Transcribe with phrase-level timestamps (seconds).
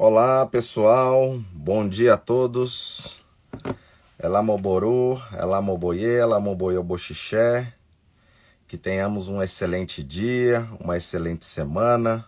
[0.00, 3.16] Olá pessoal, bom dia a todos.
[4.16, 7.74] Ela Moboru, Ela Moboye, Ela Moboyo Boxixé.
[8.68, 12.24] Que tenhamos um excelente dia, uma excelente semana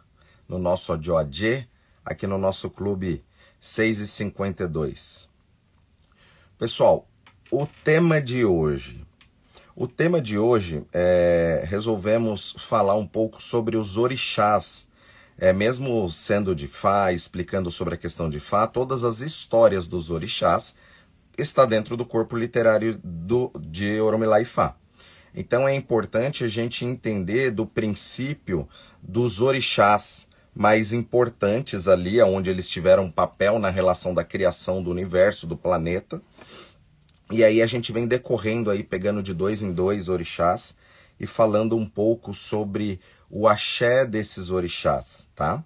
[0.48, 1.64] no nosso Odioadê,
[2.04, 3.24] aqui no nosso clube
[3.60, 5.28] 6 e 52.
[6.58, 7.06] Pessoal,
[7.52, 9.06] o tema de hoje.
[9.76, 14.89] O tema de hoje é resolvemos falar um pouco sobre os orixás.
[15.42, 20.10] É, mesmo sendo de Fá, explicando sobre a questão de Fá, todas as histórias dos
[20.10, 20.74] orixás
[21.38, 24.76] está dentro do corpo literário do, de Oromilá e Fá.
[25.34, 28.68] Então é importante a gente entender do princípio
[29.02, 34.90] dos orixás mais importantes ali, onde eles tiveram um papel na relação da criação do
[34.90, 36.20] universo, do planeta.
[37.30, 40.76] E aí a gente vem decorrendo aí, pegando de dois em dois orixás
[41.18, 45.62] e falando um pouco sobre o axé desses orixás, tá?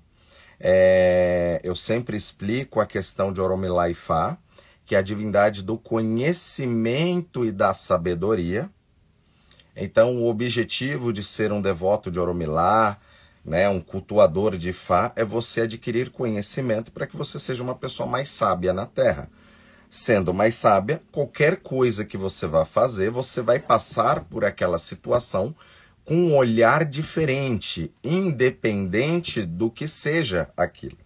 [0.60, 4.36] É, eu sempre explico a questão de Oromilá e Fá,
[4.84, 8.70] que é a divindade do conhecimento e da sabedoria.
[9.74, 12.98] Então, o objetivo de ser um devoto de Oromilá,
[13.44, 18.08] né, um cultuador de Fá, é você adquirir conhecimento para que você seja uma pessoa
[18.08, 19.28] mais sábia na Terra.
[19.90, 25.54] Sendo mais sábia, qualquer coisa que você vá fazer, você vai passar por aquela situação
[26.04, 30.98] com um olhar diferente, independente do que seja aquilo.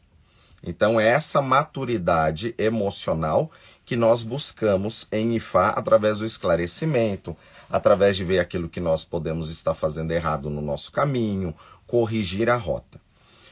[0.62, 3.50] Então, é essa maturidade emocional
[3.84, 7.36] que nós buscamos em Ifá através do esclarecimento,
[7.70, 11.54] através de ver aquilo que nós podemos estar fazendo errado no nosso caminho,
[11.86, 13.00] corrigir a rota.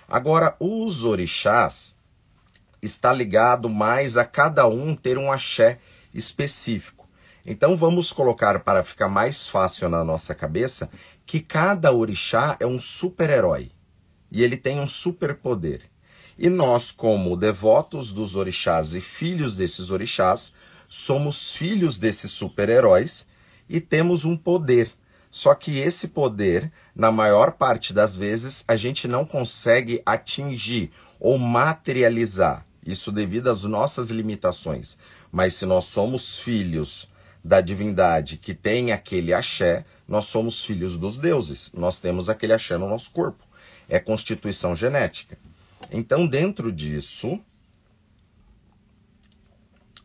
[0.08, 1.97] Agora, os orixás
[2.83, 5.78] está ligado mais a cada um ter um axé
[6.12, 7.08] específico.
[7.44, 10.91] Então vamos colocar para ficar mais fácil na nossa cabeça
[11.27, 13.72] que cada orixá é um super-herói
[14.30, 15.83] e ele tem um superpoder.
[16.38, 20.52] E nós, como devotos dos orixás e filhos desses orixás,
[20.88, 23.27] somos filhos desses super-heróis
[23.68, 24.90] e temos um poder.
[25.30, 31.39] Só que esse poder, na maior parte das vezes, a gente não consegue atingir ou
[31.39, 32.67] materializar.
[32.86, 34.96] Isso devido às nossas limitações.
[35.33, 37.08] Mas se nós somos filhos
[37.42, 41.72] da divindade que tem aquele axé, nós somos filhos dos deuses.
[41.72, 43.44] Nós temos aquele axé no nosso corpo.
[43.89, 45.39] É constituição genética.
[45.90, 47.40] Então, dentro disso,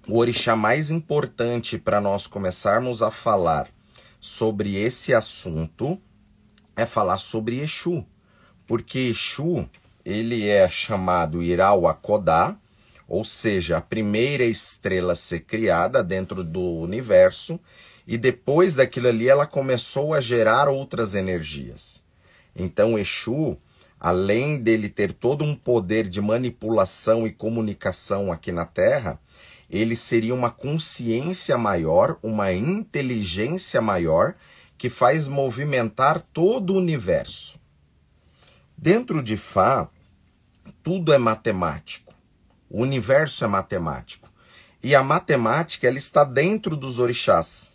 [0.07, 3.69] o orixá mais importante para nós começarmos a falar
[4.19, 6.00] sobre esse assunto
[6.75, 8.06] é falar sobre Exu.
[8.67, 9.69] Porque Exu,
[10.03, 12.56] ele é chamado Irauakodá,
[13.07, 17.59] ou seja, a primeira estrela a ser criada dentro do universo,
[18.11, 22.03] e depois daquilo ali ela começou a gerar outras energias.
[22.53, 23.57] Então Exu,
[23.97, 29.17] além dele ter todo um poder de manipulação e comunicação aqui na Terra,
[29.69, 34.35] ele seria uma consciência maior, uma inteligência maior
[34.78, 37.57] que faz movimentar todo o universo.
[38.78, 39.89] Dentro de Fá,
[40.83, 42.13] tudo é matemático.
[42.69, 44.29] O universo é matemático.
[44.83, 47.71] E a matemática ela está dentro dos orixás.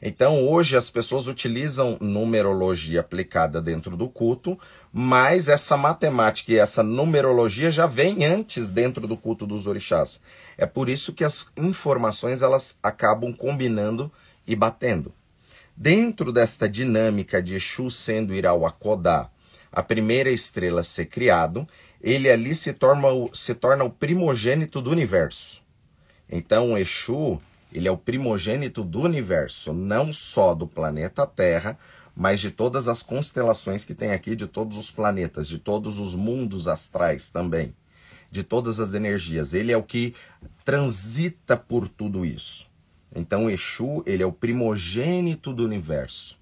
[0.00, 4.58] Então, hoje as pessoas utilizam numerologia aplicada dentro do culto,
[4.92, 10.20] mas essa matemática e essa numerologia já vem antes dentro do culto dos orixás.
[10.56, 14.10] É por isso que as informações elas acabam combinando
[14.46, 15.12] e batendo.
[15.76, 19.30] Dentro desta dinâmica de Exu sendo Irauakodá,
[19.70, 21.68] a primeira estrela a ser criado,
[22.00, 25.60] ele ali se torna, se torna o primogênito do universo.
[26.30, 27.40] Então, o Exu,
[27.72, 31.78] ele é o primogênito do universo, não só do planeta Terra,
[32.14, 36.14] mas de todas as constelações que tem aqui, de todos os planetas, de todos os
[36.14, 37.74] mundos astrais também,
[38.30, 39.54] de todas as energias.
[39.54, 40.14] Ele é o que
[40.64, 42.66] transita por tudo isso.
[43.14, 46.36] Então, Exu, ele é o primogênito do universo.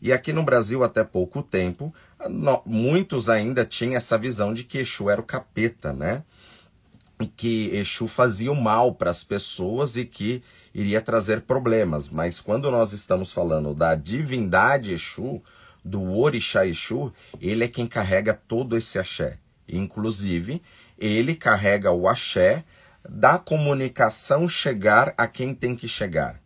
[0.00, 1.92] E aqui no Brasil, até pouco tempo,
[2.64, 6.22] muitos ainda tinham essa visão de que Exu era o capeta, né?
[7.20, 10.42] E que Exu fazia o mal para as pessoas e que
[10.74, 12.08] iria trazer problemas.
[12.08, 15.42] Mas quando nós estamos falando da divindade Exu,
[15.84, 19.38] do Orixá Exu, ele é quem carrega todo esse axé.
[19.68, 20.62] Inclusive,
[20.98, 22.64] ele carrega o axé
[23.08, 26.40] da comunicação chegar a quem tem que chegar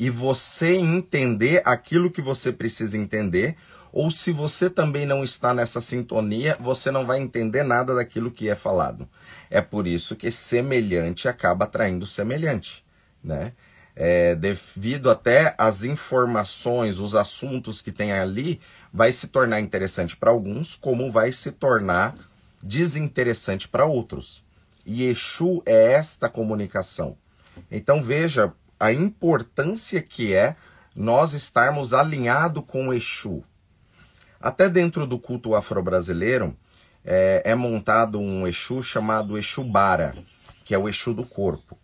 [0.00, 3.54] e você entender aquilo que você precisa entender,
[3.92, 8.48] ou se você também não está nessa sintonia, você não vai entender nada daquilo que
[8.48, 9.06] é falado.
[9.50, 12.82] É por isso que semelhante acaba atraindo semelhante,
[13.22, 13.52] né?
[13.94, 18.60] É, devido até às informações, os assuntos que tem ali,
[18.92, 22.16] vai se tornar interessante para alguns, como vai se tornar
[22.62, 24.44] desinteressante para outros.
[24.86, 27.16] E Exu é esta comunicação.
[27.70, 30.56] Então veja a importância que é
[30.96, 33.44] nós estarmos alinhados com Exu.
[34.40, 36.56] Até dentro do culto afro-brasileiro
[37.04, 40.14] é, é, montado um Exu chamado Exu Bara,
[40.64, 41.78] que é o Exu do corpo.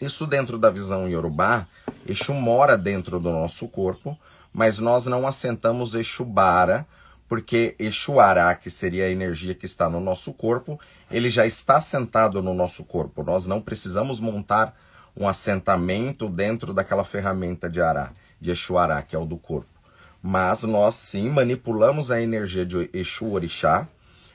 [0.00, 1.66] Isso dentro da visão Yorubá,
[2.06, 4.16] Exu mora dentro do nosso corpo,
[4.52, 6.86] mas nós não assentamos Exu Bara,
[7.28, 10.80] porque Exu Ará, que seria a energia que está no nosso corpo,
[11.10, 13.22] ele já está sentado no nosso corpo.
[13.22, 14.74] Nós não precisamos montar
[15.16, 19.68] um assentamento dentro daquela ferramenta de Ará, de Exu Ará, que é o do corpo.
[20.22, 23.86] Mas nós sim manipulamos a energia de Exu Orixá,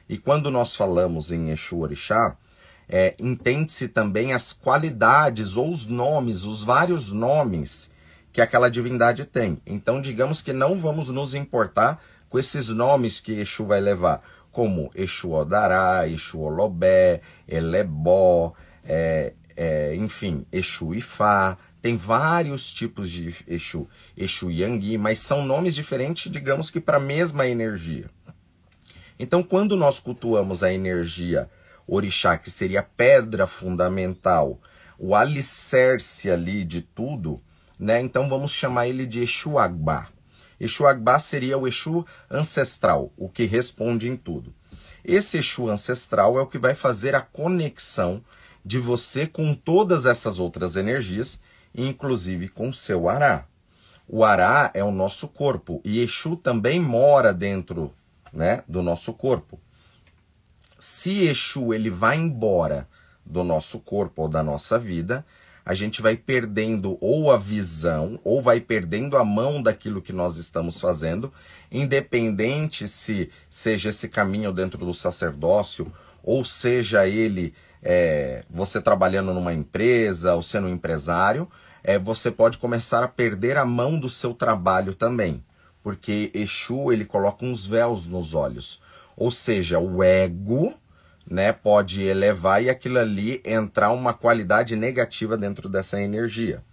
[0.07, 2.36] e quando nós falamos em Exu Orixá,
[2.95, 7.89] é, entende-se também as qualidades ou os nomes, os vários nomes
[8.31, 9.59] que aquela divindade tem.
[9.65, 11.99] Então, digamos que não vamos nos importar
[12.29, 18.53] com esses nomes que Exu vai levar, como Exu Odará, Exu Olobé, Elebó,
[18.85, 25.73] é, é, enfim, Exu Ifá, tem vários tipos de Exu, Exu Yangui, mas são nomes
[25.73, 28.05] diferentes, digamos que para a mesma energia.
[29.17, 31.49] Então, quando nós cultuamos a energia
[31.88, 34.59] orixá, que seria a pedra fundamental,
[34.97, 37.41] o alicerce ali de tudo,
[37.80, 38.00] né?
[38.00, 40.07] Então vamos chamar ele de Exu Agbá.
[40.59, 44.53] Exu Agbá seria o Exu ancestral, o que responde em tudo.
[45.03, 48.24] Esse Exu ancestral é o que vai fazer a conexão
[48.63, 51.41] de você com todas essas outras energias,
[51.75, 53.45] inclusive com seu Ará.
[54.07, 57.94] O Ará é o nosso corpo e Exu também mora dentro
[58.31, 59.59] né, do nosso corpo.
[60.85, 62.89] Se Exu ele vai embora
[63.25, 65.25] do nosso corpo ou da nossa vida,
[65.65, 70.35] a gente vai perdendo ou a visão, ou vai perdendo a mão daquilo que nós
[70.35, 71.31] estamos fazendo,
[71.71, 75.89] independente se seja esse caminho dentro do sacerdócio,
[76.21, 81.50] ou seja ele é, você trabalhando numa empresa ou sendo um empresário,
[81.81, 85.41] é, você pode começar a perder a mão do seu trabalho também,
[85.81, 88.81] porque Exu ele coloca uns véus nos olhos,
[89.15, 90.74] ou seja, o ego
[91.25, 96.63] né, pode elevar e aquilo ali entrar uma qualidade negativa dentro dessa energia.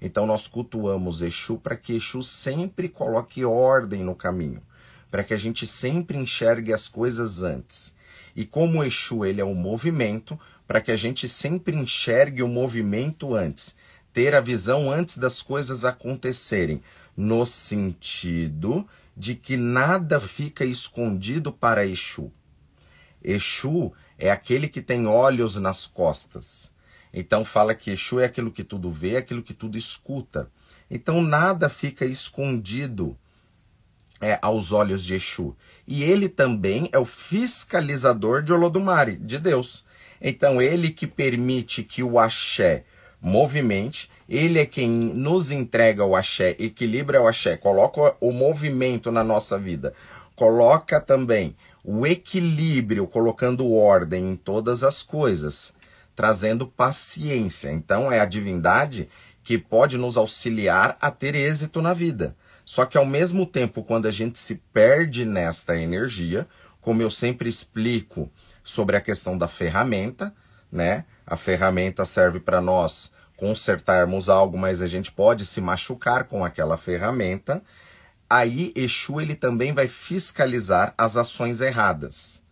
[0.00, 4.62] Então nós cultuamos Exu para que Exu sempre coloque ordem no caminho,
[5.10, 7.94] para que a gente sempre enxergue as coisas antes.
[8.36, 13.34] E como Exu ele é um movimento, para que a gente sempre enxergue o movimento
[13.34, 13.76] antes,
[14.12, 16.82] ter a visão antes das coisas acontecerem,
[17.16, 22.32] no sentido de que nada fica escondido para Exu.
[23.22, 26.72] Exu é aquele que tem olhos nas costas.
[27.12, 30.50] Então fala que Exu é aquilo que tudo vê, aquilo que tudo escuta.
[30.90, 33.16] Então nada fica escondido
[34.20, 35.56] é, aos olhos de Exu.
[35.86, 39.84] E ele também é o fiscalizador de Olodumare, de Deus.
[40.20, 42.84] Então, ele que permite que o axé
[43.24, 49.24] movimente, ele é quem nos entrega o axé, equilibra o axé, coloca o movimento na
[49.24, 49.94] nossa vida,
[50.36, 55.74] coloca também o equilíbrio, colocando ordem em todas as coisas,
[56.14, 57.72] trazendo paciência.
[57.72, 59.08] Então, é a divindade
[59.42, 62.36] que pode nos auxiliar a ter êxito na vida.
[62.62, 66.46] Só que ao mesmo tempo, quando a gente se perde nesta energia,
[66.80, 68.30] como eu sempre explico,
[68.62, 70.34] sobre a questão da ferramenta,
[70.70, 71.04] né?
[71.26, 76.76] A ferramenta serve para nós consertarmos algo, mas a gente pode se machucar com aquela
[76.76, 77.62] ferramenta.
[78.28, 82.42] Aí Exu ele também vai fiscalizar as ações erradas.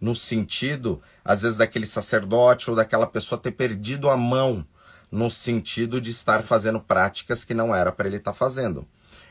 [0.00, 4.66] No sentido, às vezes, daquele sacerdote ou daquela pessoa ter perdido a mão,
[5.10, 8.86] no sentido de estar fazendo práticas que não era para ele estar tá fazendo.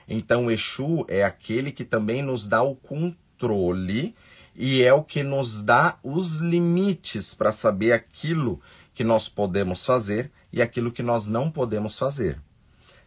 [0.08, 4.16] Então, Exu é aquele que também nos dá o controle
[4.56, 8.62] e é o que nos dá os limites para saber aquilo
[8.94, 12.40] que nós podemos fazer e aquilo que nós não podemos fazer.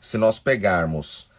[0.00, 1.30] Se nós pegarmos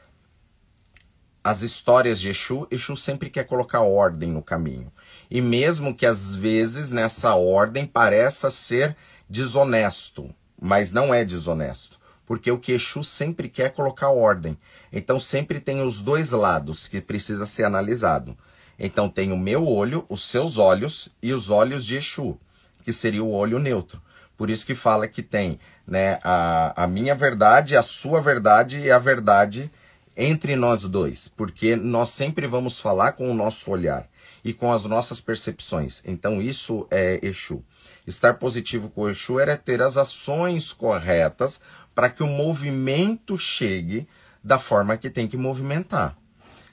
[1.44, 4.92] as histórias de Exu, Exu sempre quer colocar ordem no caminho.
[5.30, 8.98] E mesmo que às vezes nessa ordem pareça ser
[9.30, 14.58] desonesto, mas não é desonesto, porque o que Exu sempre quer é colocar ordem.
[14.92, 18.36] Então sempre tem os dois lados que precisa ser analisado.
[18.80, 22.40] Então tem o meu olho, os seus olhos e os olhos de Exu,
[22.84, 24.02] que seria o olho neutro.
[24.36, 28.92] Por isso que fala que tem né, a, a minha verdade, a sua verdade e
[28.92, 29.72] a verdade
[30.18, 34.08] entre nós dois, porque nós sempre vamos falar com o nosso olhar
[34.44, 36.02] e com as nossas percepções.
[36.06, 37.64] Então isso é Exu.
[38.08, 41.60] Estar positivo com o Exu era ter as ações corretas
[41.94, 44.08] para que o movimento chegue
[44.44, 46.16] da forma que tem que movimentar.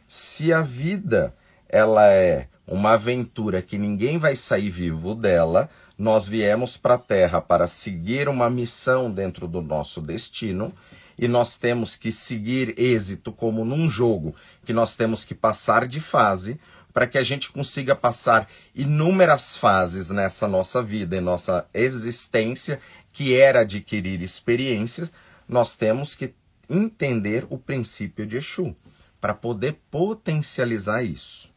[0.07, 1.35] Se a vida
[1.73, 5.71] ela é uma aventura que ninguém vai sair vivo dela.
[6.02, 10.75] Nós viemos para a Terra para seguir uma missão dentro do nosso destino
[11.16, 16.00] e nós temos que seguir êxito como num jogo, que nós temos que passar de
[16.00, 16.59] fase
[16.92, 22.80] para que a gente consiga passar inúmeras fases nessa nossa vida, em nossa existência,
[23.12, 25.09] que era adquirir experiências,
[25.49, 26.35] nós temos que
[26.68, 28.75] entender o princípio de Exu
[29.21, 31.51] para poder potencializar isso.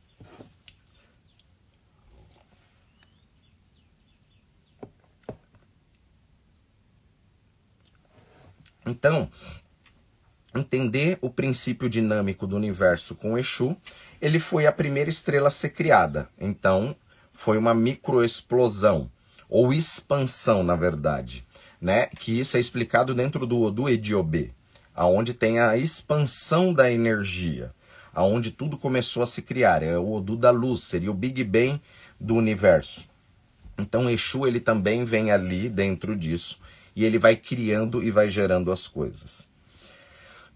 [8.86, 9.30] Então,
[10.56, 13.76] entender o princípio dinâmico do universo com Exu,
[14.22, 16.30] ele foi a primeira estrela a ser criada.
[16.40, 16.96] Então,
[17.34, 19.12] foi uma microexplosão,
[19.50, 21.46] ou expansão, na verdade,
[21.82, 22.08] né?
[22.08, 24.52] Que isso é explicado dentro do, do Ediobê,
[24.96, 27.74] aonde tem a expansão da energia,
[28.14, 29.84] aonde tudo começou a se criar.
[29.84, 31.82] É o Odu da luz, seria o Big Bang
[32.20, 33.08] do universo.
[33.78, 36.60] Então, Exu, ele também vem ali dentro disso
[36.96, 39.50] e ele vai criando e vai gerando as coisas.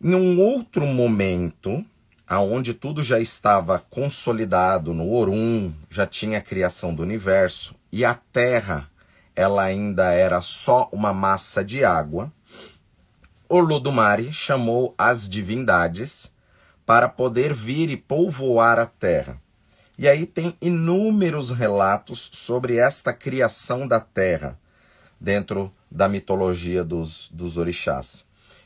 [0.01, 1.85] Em um outro momento,
[2.25, 8.13] aonde tudo já estava consolidado no Orum, já tinha a criação do universo e a
[8.13, 8.89] Terra,
[9.35, 12.31] ela ainda era só uma massa de água.
[13.49, 16.31] Olodumare chamou as divindades
[16.85, 19.41] para poder vir e povoar a Terra.
[19.97, 24.57] E aí tem inúmeros relatos sobre esta criação da Terra
[25.19, 28.25] dentro da mitologia dos, dos orixás.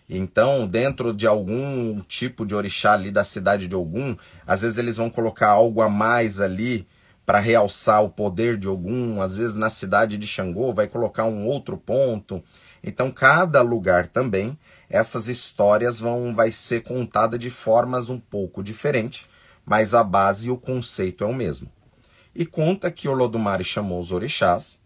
[0.10, 4.16] Então, dentro de algum tipo de orixá ali da cidade de Ogum,
[4.46, 6.86] às vezes eles vão colocar algo a mais ali
[7.26, 11.48] para realçar o poder de Ogum, às vezes na cidade de Xangô vai colocar um
[11.48, 12.44] outro ponto.
[12.84, 14.58] Então, cada lugar também,
[14.90, 19.26] essas histórias vão vai ser contada de formas um pouco diferentes,
[19.66, 21.72] mas a base e o conceito é o mesmo.
[22.36, 24.83] E conta que Olodumare chamou os orixás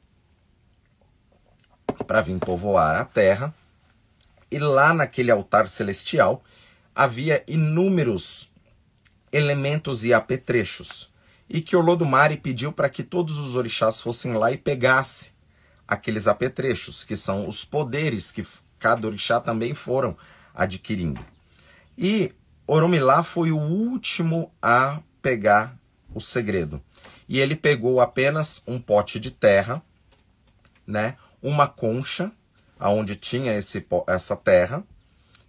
[2.06, 3.54] para vir povoar a terra.
[4.50, 6.44] E lá naquele altar celestial
[6.96, 8.50] havia inúmeros
[9.32, 11.10] elementos e apetrechos.
[11.50, 15.32] E que Olodumare pediu para que todos os orixás fossem lá e pegasse
[15.88, 18.46] aqueles apetrechos, que são os poderes que
[18.80, 20.18] cada orixá também foram
[20.54, 21.24] adquirindo.
[21.98, 22.34] E
[22.66, 25.78] Oromilá foi o último a pegar
[26.14, 26.82] o segredo.
[27.30, 29.82] E ele pegou apenas um pote de terra,
[30.86, 31.16] né?
[31.42, 32.32] Uma concha,
[32.80, 34.84] aonde tinha esse, essa terra.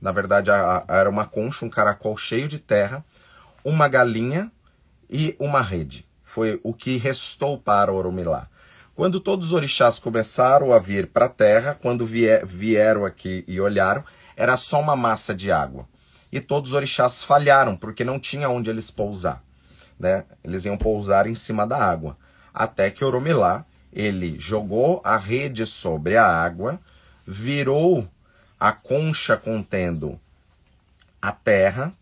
[0.01, 3.05] Na verdade, a, a, era uma concha, um caracol cheio de terra,
[3.65, 4.51] uma galinha
[5.09, 6.07] e uma rede.
[6.23, 8.49] Foi o que restou para Oromilá.
[8.95, 13.61] Quando todos os orixás começaram a vir para a terra, quando vier, vieram aqui e
[13.61, 14.05] olharam,
[14.37, 15.89] era só uma massa de água.
[16.31, 19.43] E todos os orixás falharam, porque não tinha onde eles pousar.
[19.99, 20.25] Né?
[20.45, 22.17] Eles iam pousar em cima da água.
[22.53, 26.79] Até que Oromilá ele jogou a rede sobre a água,
[27.27, 28.09] virou
[28.59, 30.19] a concha contendo
[31.21, 31.93] a terra,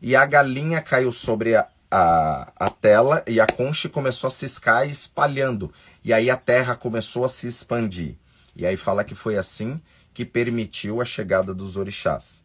[0.00, 4.88] e a galinha caiu sobre a, a, a tela e a concha começou a ciscar
[4.88, 5.72] espalhando.
[6.04, 8.16] E aí a terra começou a se expandir.
[8.56, 9.80] E aí fala que foi assim
[10.12, 12.42] que permitiu a chegada dos orixás.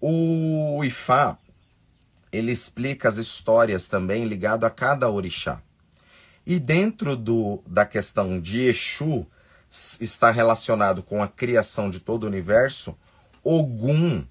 [0.00, 1.38] O Ifá,
[2.32, 5.62] ele explica as histórias também ligado a cada orixá.
[6.46, 9.26] E dentro do, da questão de Exu,
[10.00, 12.96] está relacionado com a criação de todo o universo,
[13.42, 14.24] Ogum,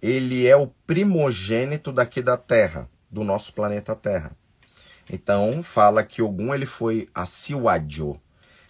[0.00, 4.32] ele é o primogênito daqui da Terra, do nosso planeta Terra.
[5.10, 8.20] Então, fala que Ogum ele foi a Siwadjo,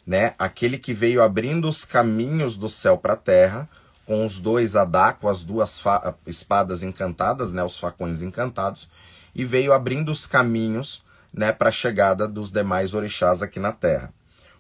[0.07, 0.35] né?
[0.39, 3.69] Aquele que veio abrindo os caminhos do céu para a terra,
[4.05, 5.81] com os dois Adako, as duas
[6.27, 7.63] espadas encantadas, né?
[7.63, 8.91] Os facões encantados,
[9.35, 14.13] e veio abrindo os caminhos né, para a chegada dos demais orixás aqui na Terra.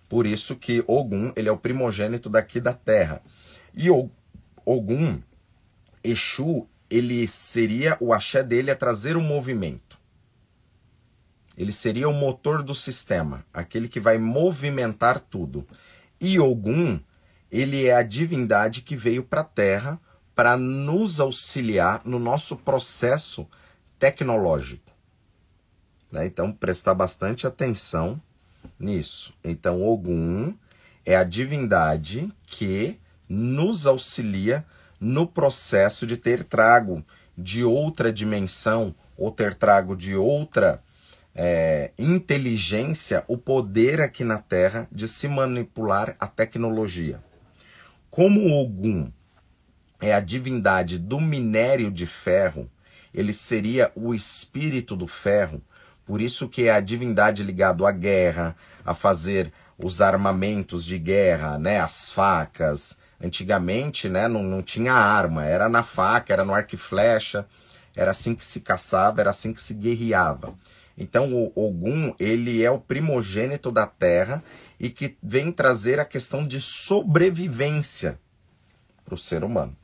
[0.08, 3.22] Por isso que Ogum ele é o primogênito daqui da Terra.
[3.74, 3.88] E
[4.64, 5.20] Ogum,
[6.04, 9.98] Exu, ele seria o axé dele a trazer o movimento.
[11.56, 15.66] Ele seria o motor do sistema, aquele que vai movimentar tudo.
[16.20, 17.00] E Ogum,
[17.50, 20.00] ele é a divindade que veio para a Terra
[20.34, 23.46] para nos auxiliar no nosso processo
[23.98, 24.91] tecnológico.
[26.12, 26.26] Né?
[26.26, 28.20] Então, prestar bastante atenção
[28.78, 29.34] nisso.
[29.42, 30.54] Então, Ogum
[31.04, 34.64] é a divindade que nos auxilia
[35.00, 37.04] no processo de ter trago
[37.36, 40.82] de outra dimensão ou ter trago de outra
[41.34, 47.22] é, inteligência o poder aqui na Terra de se manipular a tecnologia.
[48.10, 49.10] Como Ogum
[50.00, 52.70] é a divindade do minério de ferro,
[53.14, 55.62] ele seria o espírito do ferro,
[56.04, 61.80] Por isso que a divindade ligado à guerra, a fazer os armamentos de guerra, né,
[61.80, 62.98] as facas.
[63.20, 67.46] Antigamente, né, não, não tinha arma, era na faca, era no arco e flecha,
[67.94, 70.54] era assim que se caçava, era assim que se guerreava.
[70.96, 74.42] Então o Ogum, ele é o primogênito da terra
[74.78, 78.18] e que vem trazer a questão de sobrevivência
[79.04, 79.76] para o ser humano.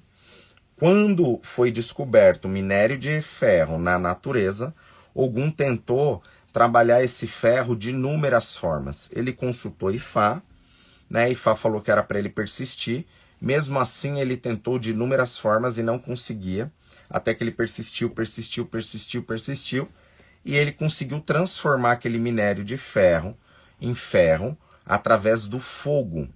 [0.77, 4.75] Quando foi descoberto minério de ferro na natureza,
[5.21, 6.23] Ogum tentou
[6.53, 9.11] trabalhar esse ferro de inúmeras formas.
[9.13, 10.41] Ele consultou Ifá,
[11.11, 11.29] né?
[11.33, 13.05] Ifá falou que era para ele persistir.
[13.41, 16.73] Mesmo assim, ele tentou de inúmeras formas e não conseguia,
[17.11, 19.89] até que ele persistiu, persistiu, persistiu, persistiu,
[20.45, 23.37] e ele conseguiu transformar aquele minério de ferro
[23.81, 24.57] em ferro
[24.87, 26.29] através do fogo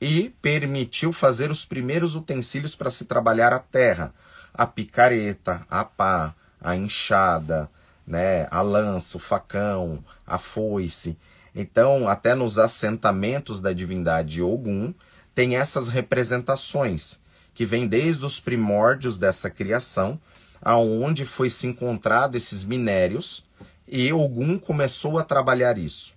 [0.00, 4.12] e permitiu fazer os primeiros utensílios para se trabalhar a terra,
[4.52, 7.70] a picareta, a pá, a enxada,
[8.08, 11.16] né, a lança, o facão, a foice.
[11.54, 14.94] Então, até nos assentamentos da divindade Ogum,
[15.34, 17.20] tem essas representações
[17.52, 20.18] que vêm desde os primórdios dessa criação,
[20.62, 23.44] aonde foi se encontrado esses minérios
[23.86, 26.14] e Ogum começou a trabalhar isso.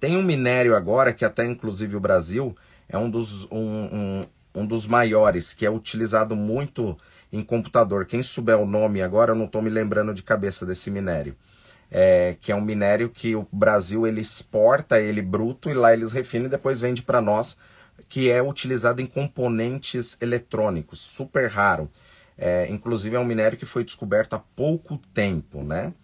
[0.00, 2.56] Tem um minério agora que até inclusive o Brasil
[2.88, 6.96] é um dos, um, um, um dos maiores, que é utilizado muito
[7.32, 8.06] em computador.
[8.06, 11.36] Quem souber o nome agora, eu não estou me lembrando de cabeça desse minério.
[11.90, 16.10] É, que é um minério que o Brasil ele exporta ele bruto e lá eles
[16.10, 17.56] refinam e depois vende para nós,
[18.08, 21.88] que é utilizado em componentes eletrônicos, super raro.
[22.36, 25.94] É, inclusive é um minério que foi descoberto há pouco tempo, né?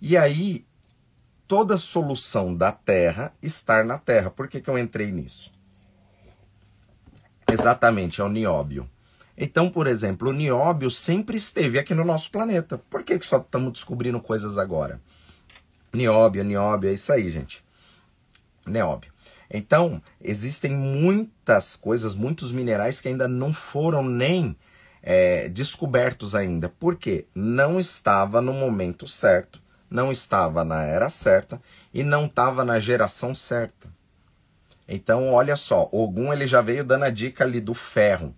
[0.00, 0.66] E aí
[1.46, 4.30] toda solução da Terra estar na Terra.
[4.30, 5.50] Por que, que eu entrei nisso?
[7.50, 8.88] Exatamente, é o nióbio.
[9.40, 12.76] Então, por exemplo, o nióbio sempre esteve aqui no nosso planeta.
[12.90, 15.00] Por que, que só estamos descobrindo coisas agora?
[15.92, 17.64] Nióbio, nióbio, é isso aí, gente.
[18.66, 19.12] Nióbio.
[19.48, 24.56] Então, existem muitas coisas, muitos minerais que ainda não foram nem
[25.02, 26.68] é, descobertos ainda.
[26.68, 27.24] Por quê?
[27.34, 31.60] Não estava no momento certo não estava na era certa
[31.92, 33.88] e não estava na geração certa.
[34.86, 38.34] Então, olha só, Ogum ele já veio dando a dica ali do ferro.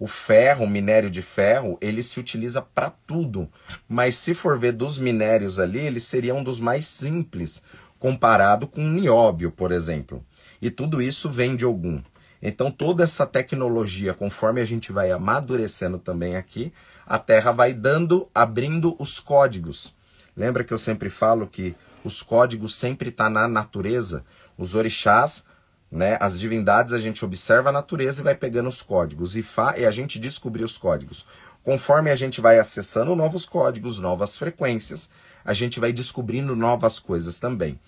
[0.00, 3.48] O ferro, o minério de ferro, ele se utiliza para tudo.
[3.88, 7.62] Mas se for ver dos minérios ali, ele seria um dos mais simples,
[7.98, 10.24] comparado com o nióbio, por exemplo.
[10.60, 12.02] E tudo isso vem de Ogum.
[12.42, 16.72] Então, toda essa tecnologia, conforme a gente vai amadurecendo também aqui,
[17.06, 19.94] a Terra vai dando, abrindo os códigos
[20.36, 24.24] Lembra que eu sempre falo que os códigos sempre estão tá na natureza?
[24.56, 25.44] Os orixás,
[25.90, 29.34] né, as divindades, a gente observa a natureza e vai pegando os códigos.
[29.34, 29.44] E
[29.76, 31.26] é a gente descobrir os códigos.
[31.64, 35.10] Conforme a gente vai acessando novos códigos, novas frequências,
[35.44, 37.78] a gente vai descobrindo novas coisas também.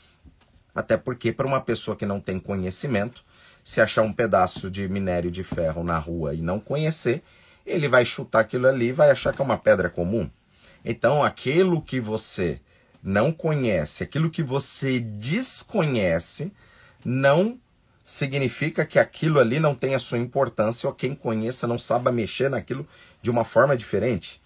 [0.75, 3.25] Até porque, para uma pessoa que não tem conhecimento,
[3.63, 7.23] se achar um pedaço de minério de ferro na rua e não conhecer,
[7.65, 10.29] ele vai chutar aquilo ali e vai achar que é uma pedra comum.
[10.85, 12.61] Então, aquilo que você
[13.03, 16.53] não conhece, aquilo que você desconhece,
[17.05, 17.59] não
[18.05, 22.87] significa que aquilo ali não tenha sua importância ou quem conheça não saiba mexer naquilo
[23.21, 24.41] de uma forma diferente.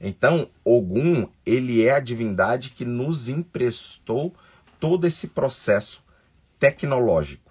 [0.00, 4.34] Então, Ogum, ele é a divindade que nos emprestou
[4.78, 6.02] todo esse processo
[6.58, 7.50] tecnológico.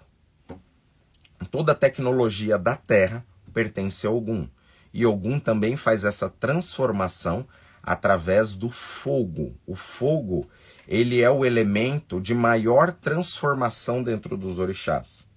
[1.50, 4.48] Toda a tecnologia da Terra pertence a Ogum.
[4.94, 7.46] E Ogum também faz essa transformação
[7.82, 9.54] através do fogo.
[9.66, 10.48] O fogo,
[10.86, 15.27] ele é o elemento de maior transformação dentro dos orixás.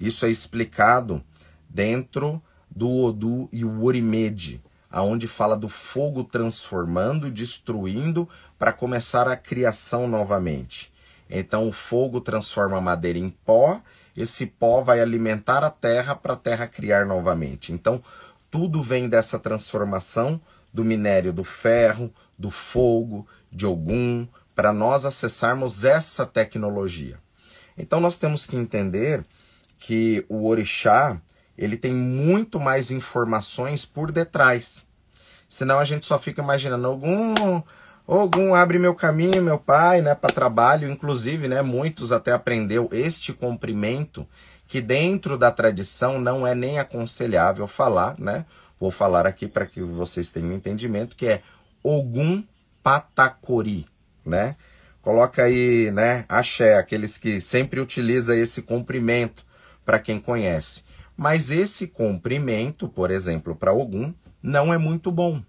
[0.00, 1.22] Isso é explicado
[1.68, 9.28] dentro do Odu e o Orimede, aonde fala do fogo transformando e destruindo para começar
[9.28, 10.92] a criação novamente.
[11.28, 13.80] Então o fogo transforma a madeira em pó,
[14.16, 17.72] esse pó vai alimentar a terra para a terra criar novamente.
[17.72, 18.02] Então
[18.50, 20.40] tudo vem dessa transformação
[20.72, 27.16] do minério do ferro, do fogo, de Ogum, para nós acessarmos essa tecnologia.
[27.78, 29.24] Então nós temos que entender
[29.80, 31.20] que o orixá,
[31.58, 34.86] ele tem muito mais informações por detrás.
[35.48, 37.62] Senão a gente só fica imaginando algum
[38.12, 43.32] Ogum abre meu caminho, meu pai, né, para trabalho, inclusive, né, muitos até aprendeu este
[43.32, 44.26] comprimento
[44.66, 48.46] que dentro da tradição não é nem aconselhável falar, né?
[48.80, 51.40] Vou falar aqui para que vocês tenham entendimento, que é
[51.84, 52.42] Ogum
[52.82, 53.86] Patacori,
[54.26, 54.56] né?
[55.02, 59.44] Coloca aí, né, axé, aqueles que sempre utiliza esse comprimento
[59.90, 60.84] para quem conhece.
[61.16, 65.42] Mas esse comprimento, por exemplo, para Ogum, não é muito bom.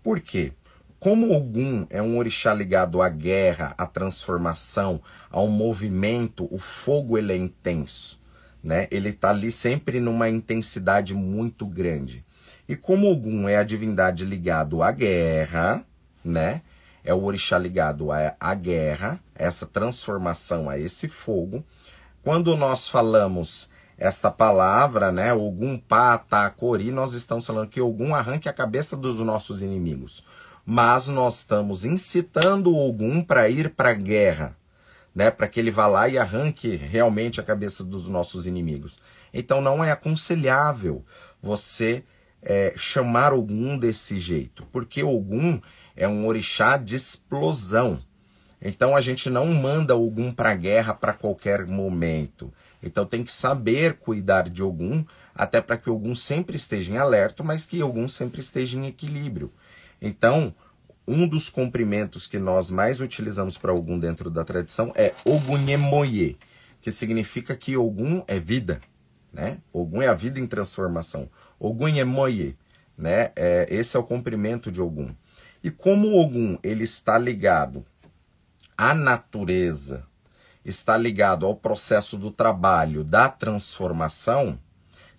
[0.00, 0.52] Por quê?
[1.00, 7.32] como Ogum é um orixá ligado à guerra, à transformação, ao movimento, o fogo ele
[7.32, 8.18] é intenso,
[8.62, 8.86] né?
[8.90, 12.24] Ele está ali sempre numa intensidade muito grande.
[12.66, 15.84] E como Ogum é a divindade ligado à guerra,
[16.24, 16.62] né?
[17.04, 21.62] É o orixá ligado à, à guerra, essa transformação, a esse fogo.
[22.24, 28.48] Quando nós falamos esta palavra, né, Ogum Pata Cori, nós estamos falando que Ogum arranque
[28.48, 30.24] a cabeça dos nossos inimigos
[30.64, 34.56] mas nós estamos incitando Ogum para ir para a guerra,
[35.14, 35.30] né?
[35.30, 38.98] Para que ele vá lá e arranque realmente a cabeça dos nossos inimigos.
[39.32, 41.04] Então não é aconselhável
[41.42, 42.02] você
[42.42, 45.60] é, chamar Ogum desse jeito, porque Ogum
[45.94, 48.02] é um orixá de explosão.
[48.60, 52.52] Então a gente não manda Ogum para a guerra para qualquer momento.
[52.82, 57.42] Então tem que saber cuidar de Ogum, até para que Ogum sempre esteja em alerta,
[57.42, 59.52] mas que Ogum sempre esteja em equilíbrio.
[60.00, 60.54] Então,
[61.06, 66.38] um dos comprimentos que nós mais utilizamos para Ogum dentro da tradição é Ogunyemoye,
[66.80, 68.80] que significa que Ogum é vida,
[69.32, 69.58] né?
[69.72, 71.28] Ogum é a vida em transformação.
[71.58, 72.56] Ogunyemoye,
[72.96, 73.32] né?
[73.36, 75.14] É, esse é o comprimento de Ogum.
[75.62, 77.84] E como Ogum ele está ligado
[78.76, 80.06] à natureza,
[80.64, 84.58] está ligado ao processo do trabalho, da transformação,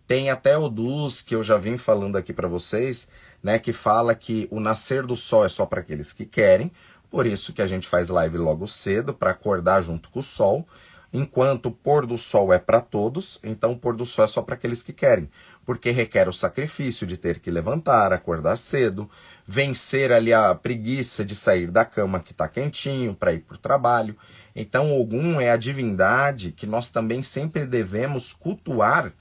[0.08, 3.08] tem até o dos que eu já vim falando aqui para vocês,
[3.42, 6.72] né, que fala que o nascer do sol é só para aqueles que querem,
[7.10, 10.68] por isso que a gente faz live logo cedo para acordar junto com o sol,
[11.16, 14.42] enquanto o pôr do sol é para todos, então o pôr do sol é só
[14.42, 15.30] para aqueles que querem,
[15.66, 19.10] porque requer o sacrifício de ter que levantar, acordar cedo,
[19.48, 23.60] vencer ali a preguiça de sair da cama que está quentinho para ir para o
[23.60, 24.18] trabalho.
[24.54, 29.14] Então, Ogum é a divindade que nós também sempre devemos cultuar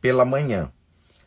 [0.00, 0.72] pela manhã.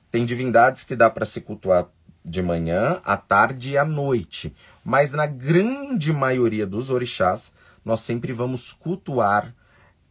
[0.09, 1.87] Tem divindades que dá para se cultuar
[2.23, 4.55] de manhã, à tarde e à noite.
[4.83, 9.53] Mas na grande maioria dos orixás, nós sempre vamos cultuar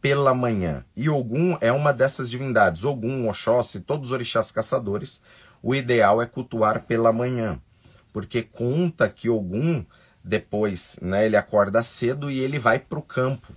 [0.05, 0.85] pela manhã.
[0.95, 2.83] E Ogum é uma dessas divindades.
[2.83, 5.19] Ogum, Oxóssi, todos os orixás caçadores,
[5.63, 7.59] o ideal é cultuar pela manhã.
[8.13, 9.83] Porque conta que Ogum,
[10.23, 13.51] depois, né, ele acorda cedo e ele vai para o campo.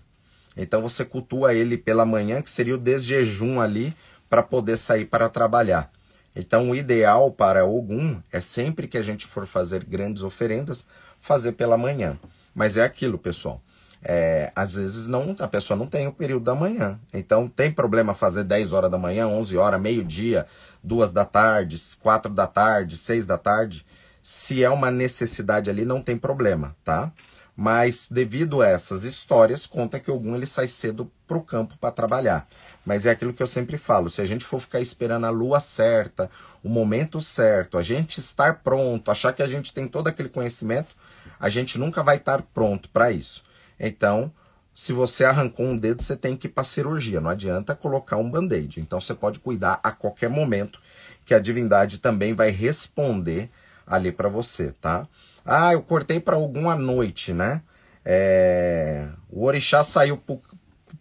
[0.57, 3.95] Então você cultua ele pela manhã, que seria o desjejum ali,
[4.27, 5.93] para poder sair para trabalhar.
[6.35, 10.87] Então, o ideal para Ogum é sempre que a gente for fazer grandes oferendas,
[11.21, 12.19] fazer pela manhã.
[12.55, 13.61] Mas é aquilo, pessoal.
[14.03, 16.99] É, às vezes não a pessoa não tem o período da manhã.
[17.13, 20.47] Então, tem problema fazer 10 horas da manhã, 11 horas, meio-dia,
[20.83, 23.85] 2 da tarde, 4 da tarde, 6 da tarde.
[24.23, 27.13] Se é uma necessidade ali, não tem problema, tá?
[27.61, 31.91] Mas devido a essas histórias, conta que algum ele sai cedo para o campo para
[31.91, 32.47] trabalhar.
[32.87, 35.59] Mas é aquilo que eu sempre falo: se a gente for ficar esperando a lua
[35.59, 36.31] certa,
[36.63, 40.95] o momento certo, a gente estar pronto, achar que a gente tem todo aquele conhecimento,
[41.41, 43.43] a gente nunca vai estar pronto para isso.
[43.79, 44.33] Então,
[44.75, 47.21] se você arrancou um dedo, você tem que ir para cirurgia.
[47.21, 48.81] Não adianta colocar um band-aid.
[48.81, 50.81] Então, você pode cuidar a qualquer momento,
[51.25, 53.51] que a divindade também vai responder
[53.87, 55.07] ali para você, tá?
[55.45, 57.63] Ah, eu cortei para alguma noite, né?
[58.05, 59.09] É...
[59.31, 60.23] O orixá saiu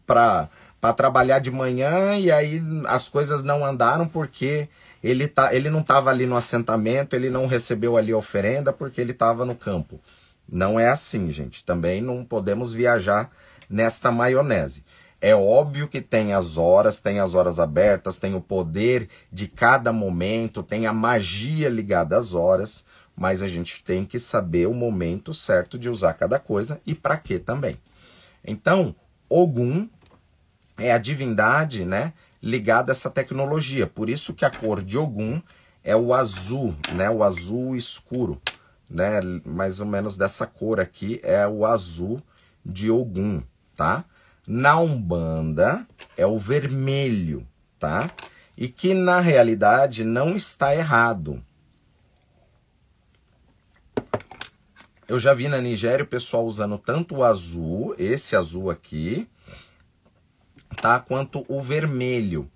[0.05, 4.69] para para trabalhar de manhã e aí as coisas não andaram porque
[5.03, 9.11] ele, tá, ele não estava ali no assentamento, ele não recebeu ali oferenda porque ele
[9.11, 9.99] estava no campo.
[10.49, 11.63] Não é assim, gente.
[11.63, 13.31] Também não podemos viajar
[13.69, 14.83] nesta maionese.
[15.19, 19.91] É óbvio que tem as horas, tem as horas abertas, tem o poder de cada
[19.91, 25.33] momento, tem a magia ligada às horas, mas a gente tem que saber o momento
[25.33, 27.77] certo de usar cada coisa e para que também.
[28.45, 28.95] Então,
[29.27, 29.89] Ogum
[30.77, 33.87] é a divindade, né, ligada a essa tecnologia.
[33.87, 35.41] Por isso que a cor de Ogum
[35.83, 38.39] é o azul, né, o azul escuro,
[38.89, 42.21] né, mais ou menos dessa cor aqui é o azul
[42.65, 43.43] de Ogum,
[43.75, 44.05] tá?
[44.45, 47.45] Na Umbanda é o vermelho,
[47.77, 48.09] tá?
[48.55, 51.43] E que na realidade não está errado.
[55.07, 59.27] Eu já vi na Nigéria o pessoal usando tanto o azul, esse azul aqui,
[60.81, 60.99] tá?
[60.99, 62.49] Quanto o vermelho,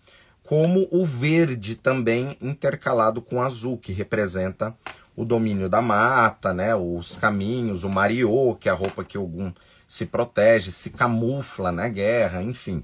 [0.43, 4.75] como o verde também intercalado com azul, que representa
[5.21, 6.73] o domínio da mata, né?
[6.75, 9.53] Os caminhos, o mariô, que é a roupa que algum
[9.87, 12.83] se protege, se camufla na guerra, enfim.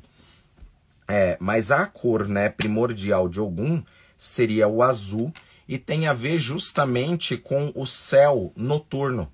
[1.08, 3.82] É, mas a cor, né, primordial de Ogum
[4.16, 5.34] seria o azul
[5.68, 9.32] e tem a ver justamente com o céu noturno,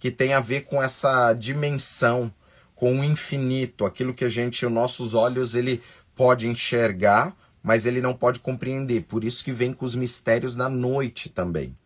[0.00, 2.32] que tem a ver com essa dimensão
[2.74, 5.82] com o infinito, aquilo que a gente, os nossos olhos, ele
[6.16, 9.02] pode enxergar, mas ele não pode compreender.
[9.02, 11.76] Por isso que vem com os mistérios da noite também.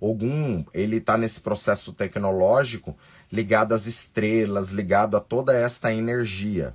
[0.00, 2.96] Ogum, ele está nesse processo tecnológico
[3.32, 6.74] ligado às estrelas, ligado a toda esta energia.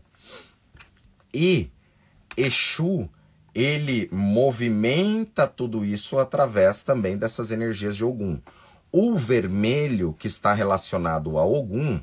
[1.33, 1.71] E
[2.35, 3.09] Exu,
[3.53, 8.39] ele movimenta tudo isso através também dessas energias de Ogum.
[8.91, 11.99] O vermelho, que está relacionado a Ogum,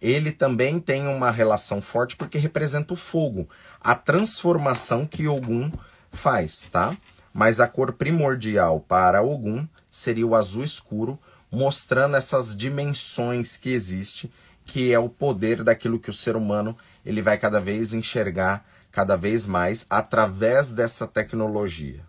[0.00, 3.48] ele também tem uma relação forte porque representa o fogo,
[3.80, 5.70] a transformação que Ogum
[6.12, 6.96] faz, tá?
[7.32, 11.18] Mas a cor primordial para Ogum seria o azul escuro,
[11.50, 14.30] mostrando essas dimensões que existe,
[14.66, 19.16] que é o poder daquilo que o ser humano ele vai cada vez enxergar cada
[19.16, 22.00] vez mais através dessa tecnologia,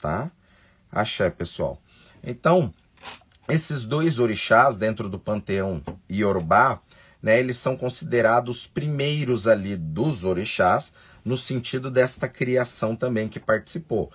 [0.00, 0.30] tá?
[0.90, 1.78] Axé, pessoal.
[2.24, 2.72] Então,
[3.48, 6.80] esses dois orixás dentro do panteão Yorubá,
[7.22, 10.94] né, eles são considerados primeiros ali dos orixás,
[11.24, 14.10] no sentido desta criação também que participou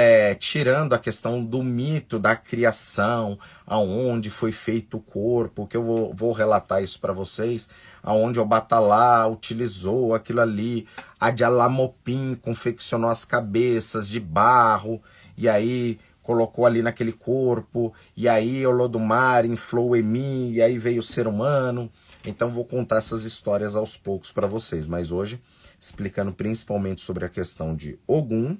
[0.00, 5.82] é, tirando a questão do mito da criação, aonde foi feito o corpo, que eu
[5.82, 7.68] vou, vou relatar isso para vocês,
[8.02, 10.86] aonde o Batalá utilizou aquilo ali,
[11.20, 15.02] a de Alamopim confeccionou as cabeças de barro,
[15.36, 20.78] e aí colocou ali naquele corpo, e aí o Lodumar inflou em mim, e aí
[20.78, 21.90] veio o ser humano.
[22.24, 25.40] Então vou contar essas histórias aos poucos para vocês, mas hoje
[25.80, 28.56] explicando principalmente sobre a questão de Ogum,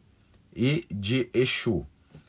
[0.54, 1.86] e de Exu.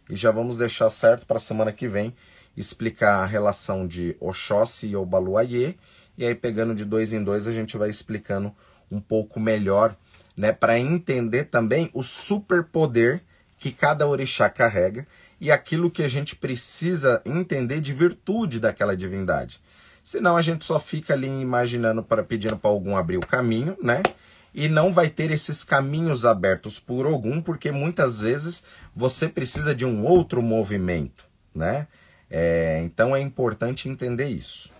[0.09, 2.13] E já vamos deixar certo para a semana que vem
[2.55, 5.75] explicar a relação de Oxóssi e Obaluayê.
[6.17, 8.53] E aí, pegando de dois em dois, a gente vai explicando
[8.91, 9.95] um pouco melhor,
[10.37, 13.21] né, para entender também o superpoder
[13.59, 15.07] que cada orixá carrega
[15.39, 19.59] e aquilo que a gente precisa entender de virtude daquela divindade.
[20.03, 24.03] Senão a gente só fica ali imaginando para pedindo para algum abrir o caminho, né?
[24.53, 28.63] E não vai ter esses caminhos abertos por algum, porque muitas vezes
[28.95, 31.87] você precisa de um outro movimento, né?
[32.29, 34.71] É, então é importante entender isso.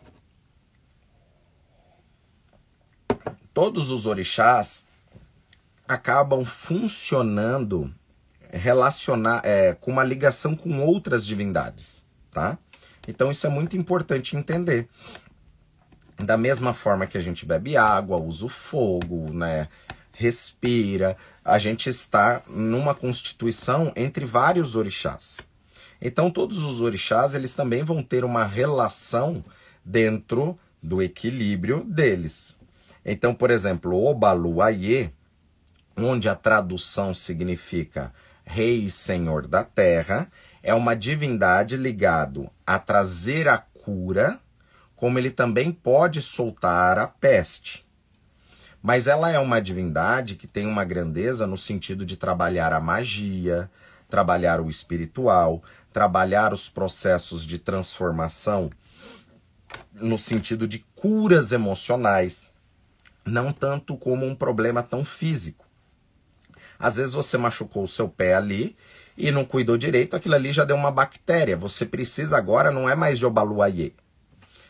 [3.53, 4.85] Todos os orixás
[5.87, 7.93] acabam funcionando
[8.51, 12.57] relacionar é, com uma ligação com outras divindades, tá?
[13.07, 14.87] Então isso é muito importante entender.
[16.17, 19.67] Da mesma forma que a gente bebe água, usa o fogo, né?
[20.13, 25.41] respira, a gente está numa constituição entre vários orixás.
[25.99, 29.43] Então todos os orixás, eles também vão ter uma relação
[29.83, 32.55] dentro do equilíbrio deles.
[33.05, 35.09] Então, por exemplo, o Obaluayê,
[35.97, 38.13] onde a tradução significa
[38.45, 40.29] rei e senhor da terra,
[40.61, 44.39] é uma divindade ligado a trazer a cura
[45.03, 47.85] como ele também pode soltar a peste.
[48.81, 53.69] Mas ela é uma divindade que tem uma grandeza no sentido de trabalhar a magia,
[54.07, 55.61] trabalhar o espiritual,
[55.91, 58.69] trabalhar os processos de transformação
[59.91, 62.49] no sentido de curas emocionais,
[63.25, 65.65] não tanto como um problema tão físico.
[66.79, 68.73] Às vezes você machucou o seu pé ali
[69.17, 71.57] e não cuidou direito, aquilo ali já deu uma bactéria.
[71.57, 73.91] Você precisa agora, não é mais de obaluayê,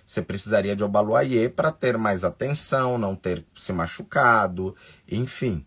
[0.06, 4.76] você precisaria de Obaluayê para ter mais atenção, não ter se machucado,
[5.10, 5.66] enfim.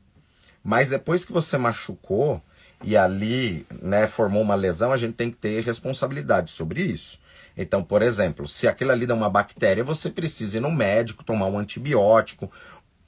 [0.63, 2.43] Mas depois que você machucou
[2.83, 7.19] e ali né, formou uma lesão, a gente tem que ter responsabilidade sobre isso.
[7.57, 11.47] Então, por exemplo, se aquilo ali dá uma bactéria, você precisa ir no médico, tomar
[11.47, 12.51] um antibiótico,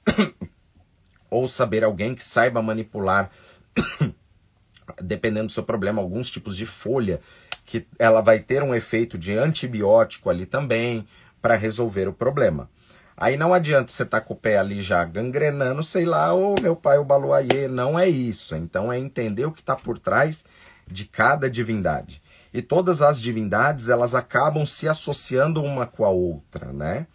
[1.29, 3.29] ou saber alguém que saiba manipular,
[5.01, 7.21] dependendo do seu problema, alguns tipos de folha
[7.69, 11.07] que ela vai ter um efeito de antibiótico ali também
[11.39, 12.67] para resolver o problema.
[13.15, 16.55] Aí não adianta você estar tá com o pé ali já gangrenando, sei lá, ô
[16.55, 18.55] oh, meu pai, o Baluayê, não é isso.
[18.55, 20.43] Então é entender o que está por trás
[20.87, 22.23] de cada divindade.
[22.51, 27.05] E todas as divindades, elas acabam se associando uma com a outra, né?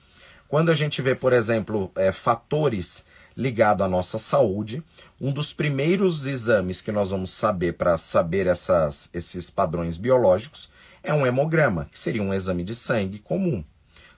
[0.47, 3.05] Quando a gente vê, por exemplo, é, fatores
[3.37, 4.85] ligados à nossa saúde,
[5.20, 10.68] um dos primeiros exames que nós vamos saber para saber essas, esses padrões biológicos
[11.03, 13.64] é um hemograma, que seria um exame de sangue comum.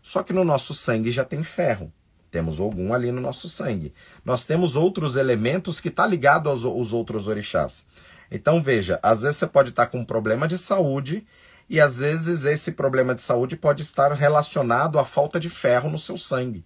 [0.02, 1.92] Só que no nosso sangue já tem ferro.
[2.30, 3.92] Temos algum ali no nosso sangue.
[4.24, 7.86] Nós temos outros elementos que está ligado aos, aos outros orixás.
[8.30, 11.26] Então veja, às vezes você pode estar com um problema de saúde
[11.68, 15.98] e às vezes esse problema de saúde pode estar relacionado à falta de ferro no
[15.98, 16.64] seu sangue.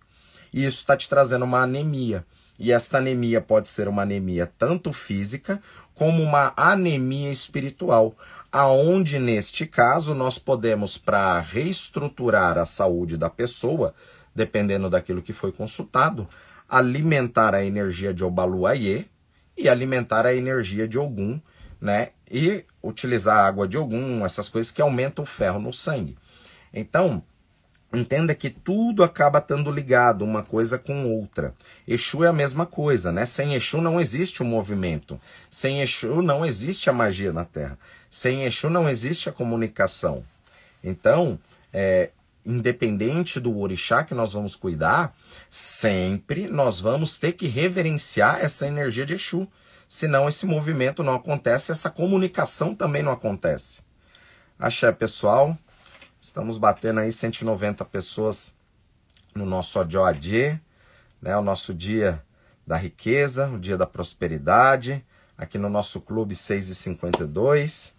[0.52, 2.24] E isso está te trazendo uma anemia.
[2.60, 5.60] E esta anemia pode ser uma anemia tanto física
[5.94, 8.14] como uma anemia espiritual,
[8.52, 13.94] aonde neste caso nós podemos para reestruturar a saúde da pessoa,
[14.34, 16.28] dependendo daquilo que foi consultado,
[16.68, 19.06] alimentar a energia de Obaluayê
[19.56, 21.40] e alimentar a energia de Ogum
[21.80, 22.10] né?
[22.30, 26.16] E utilizar a água de Ogum, essas coisas que aumentam o ferro no sangue.
[26.72, 27.22] Então,
[27.92, 31.52] entenda que tudo acaba estando ligado uma coisa com outra.
[31.86, 33.24] Exu é a mesma coisa, né?
[33.24, 35.20] Sem Exu não existe o movimento.
[35.50, 37.78] Sem Exu não existe a magia na Terra.
[38.10, 40.24] Sem Exu não existe a comunicação.
[40.82, 41.38] Então,
[41.72, 42.10] é,
[42.46, 45.14] independente do orixá que nós vamos cuidar,
[45.50, 49.48] sempre nós vamos ter que reverenciar essa energia de Exu.
[49.88, 53.82] Senão esse movimento não acontece, essa comunicação também não acontece.
[54.56, 55.58] Axé, pessoal.
[56.20, 58.54] Estamos batendo aí 190 pessoas
[59.34, 60.58] no nosso Odioadê,
[61.20, 61.34] né?
[61.36, 62.22] O nosso dia
[62.66, 65.02] da riqueza, o dia da prosperidade,
[65.36, 67.94] aqui no nosso clube 652.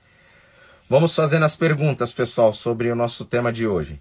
[0.87, 3.99] Vamos fazendo as perguntas, pessoal, sobre o nosso tema de hoje.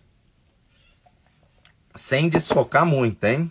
[1.95, 3.51] Sem desfocar muito, hein?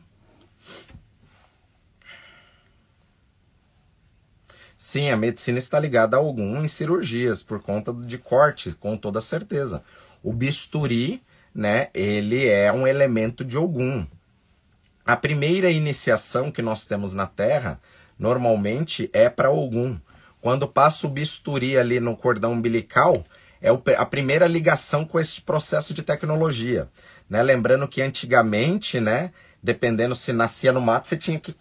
[4.78, 9.20] Sim, a medicina está ligada a algum em cirurgias, por conta de corte, com toda
[9.20, 9.84] certeza.
[10.24, 11.22] O bisturi,
[11.54, 14.06] né, ele é um elemento de algum.
[15.06, 17.80] A primeira iniciação que nós temos na Terra,
[18.18, 19.98] normalmente, é para algum.
[20.42, 23.26] Quando passa o bisturi ali no cordão umbilical,
[23.62, 26.88] é a primeira ligação com esse processo de tecnologia.
[27.30, 27.42] Né?
[27.44, 31.54] Lembrando que antigamente, né, dependendo se nascia no mato, você tinha que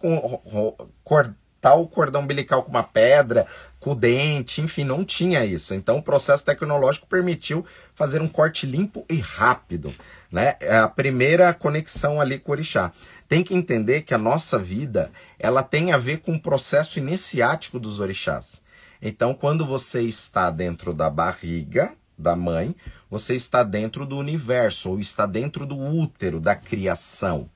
[1.03, 3.45] cortar tal cordão umbilical com uma pedra,
[3.89, 5.73] com o dente, enfim, não tinha isso.
[5.73, 9.93] Então o processo tecnológico permitiu fazer um corte limpo e rápido,
[10.31, 10.55] né?
[10.59, 12.91] É a primeira conexão ali com o orixá.
[13.27, 17.79] Tem que entender que a nossa vida, ela tem a ver com o processo iniciático
[17.79, 18.61] dos orixás.
[19.01, 22.75] Então, quando você está dentro da barriga da mãe,
[23.09, 27.49] você está dentro do universo, ou está dentro do útero da criação.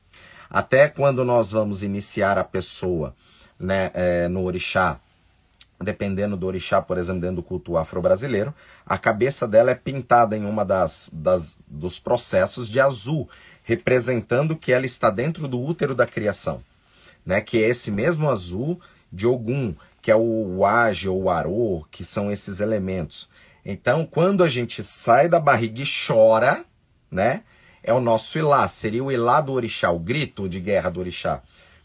[0.49, 3.13] Até quando nós vamos iniciar a pessoa
[3.59, 4.99] né, é, no orixá,
[5.83, 8.53] dependendo do orixá, por exemplo, dentro do culto afro-brasileiro,
[8.85, 13.29] a cabeça dela é pintada em uma das, das dos processos de azul,
[13.63, 16.63] representando que ela está dentro do útero da criação,
[17.25, 17.41] né?
[17.41, 18.79] Que é esse mesmo azul
[19.11, 23.29] de Ogum, que é o Wage ou o Arô, que são esses elementos.
[23.65, 26.65] Então, quando a gente sai da barriga e chora,
[27.09, 27.43] né?
[27.81, 31.41] É o nosso ilá, seria o ilá do orixá, o grito de guerra do orixá.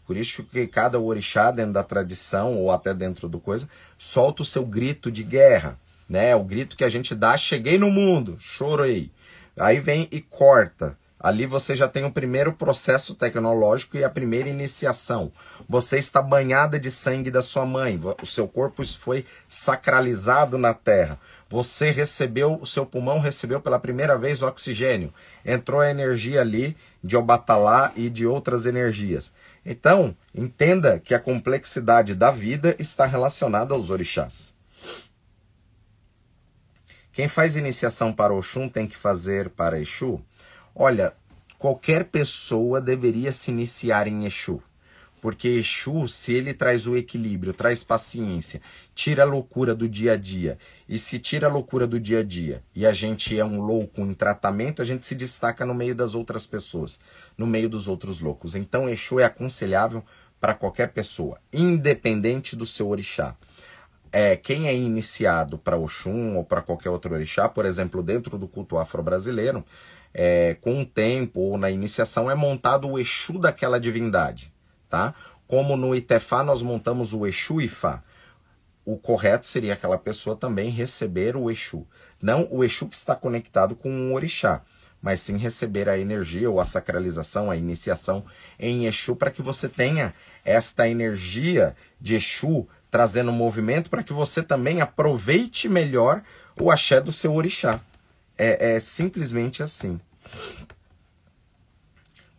[0.09, 4.45] Por isso que cada orixá, dentro da tradição, ou até dentro do coisa, solta o
[4.45, 5.77] seu grito de guerra.
[6.09, 6.35] Né?
[6.35, 9.11] O grito que a gente dá, cheguei no mundo, chorei.
[9.55, 10.97] Aí vem e corta.
[11.19, 15.31] Ali você já tem o primeiro processo tecnológico e a primeira iniciação.
[15.67, 18.01] Você está banhada de sangue da sua mãe.
[18.19, 21.19] O seu corpo foi sacralizado na terra.
[21.51, 25.13] Você recebeu, o seu pulmão recebeu pela primeira vez oxigênio.
[25.45, 29.31] Entrou a energia ali de Obatalá e de outras energias.
[29.65, 34.53] Então, entenda que a complexidade da vida está relacionada aos orixás.
[37.11, 40.21] Quem faz iniciação para Oxum tem que fazer para Exu?
[40.73, 41.13] Olha,
[41.57, 44.61] qualquer pessoa deveria se iniciar em Exu.
[45.21, 48.61] Porque Exu, se ele traz o equilíbrio, traz paciência,
[48.95, 50.57] tira a loucura do dia a dia.
[50.87, 54.01] E se tira a loucura do dia a dia e a gente é um louco
[54.01, 56.99] em tratamento, a gente se destaca no meio das outras pessoas,
[57.37, 58.55] no meio dos outros loucos.
[58.55, 60.03] Então Exu é aconselhável
[60.39, 63.35] para qualquer pessoa, independente do seu orixá.
[64.11, 68.47] É, quem é iniciado para Oxum ou para qualquer outro orixá, por exemplo, dentro do
[68.47, 69.63] culto afro-brasileiro,
[70.13, 74.51] é, com o tempo ou na iniciação é montado o Exu daquela divindade
[74.89, 75.13] tá?
[75.47, 78.03] Como no Itefá nós montamos o Exu Ifá,
[78.85, 81.85] o correto seria aquela pessoa também receber o Exu.
[82.21, 84.61] Não o Exu que está conectado com o Orixá,
[85.01, 88.25] mas sim receber a energia ou a sacralização, a iniciação
[88.59, 94.41] em Exu, para que você tenha esta energia de Exu trazendo movimento para que você
[94.41, 96.23] também aproveite melhor
[96.59, 97.79] o axé do seu orixá.
[98.37, 99.99] É, é simplesmente assim.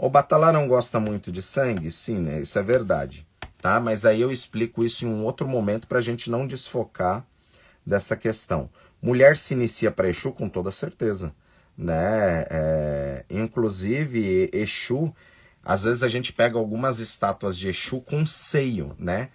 [0.03, 1.91] O Batalá não gosta muito de sangue?
[1.91, 2.41] Sim, né?
[2.41, 3.27] Isso é verdade.
[3.61, 3.79] Tá?
[3.79, 7.23] Mas aí eu explico isso em um outro momento para a gente não desfocar
[7.85, 8.71] dessa questão.
[9.03, 11.35] Mulher se inicia para Exu com toda certeza.
[11.77, 12.47] Né?
[12.49, 15.15] É, inclusive, Exu,
[15.63, 19.29] às vezes a gente pega algumas estátuas de Exu com seio, né?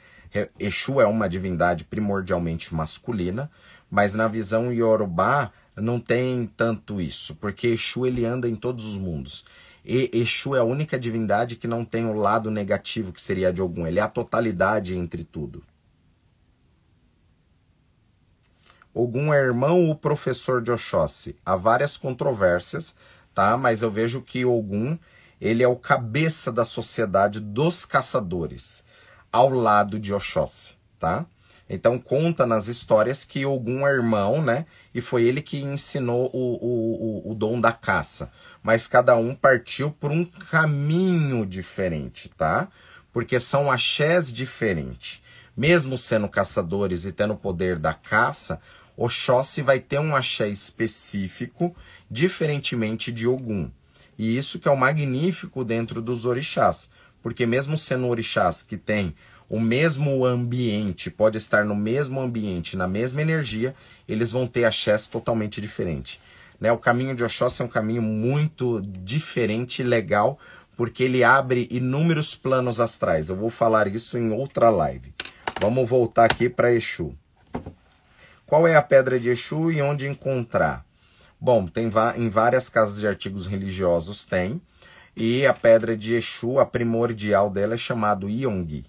[0.60, 3.52] Exu é uma divindade primordialmente masculina,
[3.90, 8.98] mas na visão Yorubá não tem tanto isso, porque Exu ele anda em todos os
[8.98, 9.46] mundos.
[9.86, 13.62] E Exu é a única divindade que não tem o lado negativo que seria de
[13.62, 13.86] algum.
[13.86, 15.64] Ele é a totalidade entre tudo.
[18.92, 21.36] Ogum é irmão ou professor de Oxóssi?
[21.46, 22.96] Há várias controvérsias,
[23.34, 23.58] tá?
[23.58, 24.98] Mas eu vejo que Ogum,
[25.40, 28.86] ele é o cabeça da sociedade dos caçadores,
[29.32, 31.26] ao lado de Oxóssi, tá?
[31.70, 34.66] Então conta nas histórias que algum irmão, né?
[34.94, 38.32] E foi ele que ensinou o, o, o, o dom da caça.
[38.66, 42.68] Mas cada um partiu por um caminho diferente, tá?
[43.14, 45.22] Porque são axés diferentes.
[45.56, 48.60] Mesmo sendo caçadores e tendo o poder da caça,
[48.98, 51.76] Oxóssi vai ter um axé específico,
[52.10, 53.70] diferentemente de Ogum.
[54.18, 56.90] E isso que é o magnífico dentro dos orixás.
[57.22, 59.14] Porque mesmo sendo orixás que tem
[59.48, 63.76] o mesmo ambiente, pode estar no mesmo ambiente, na mesma energia,
[64.10, 66.20] eles vão ter axés totalmente diferentes.
[66.60, 66.72] Né?
[66.72, 70.40] O caminho de Oxóssi é um caminho muito diferente e legal,
[70.78, 73.30] porque ele abre inúmeros planos astrais.
[73.30, 75.14] Eu vou falar isso em outra live.
[75.62, 77.14] Vamos voltar aqui para Exu.
[78.46, 80.86] Qual é a pedra de Exu e onde encontrar?
[81.40, 84.62] Bom, tem em várias casas de artigos religiosos tem.
[85.16, 88.86] E a pedra de Exu, a primordial dela é chamada Yong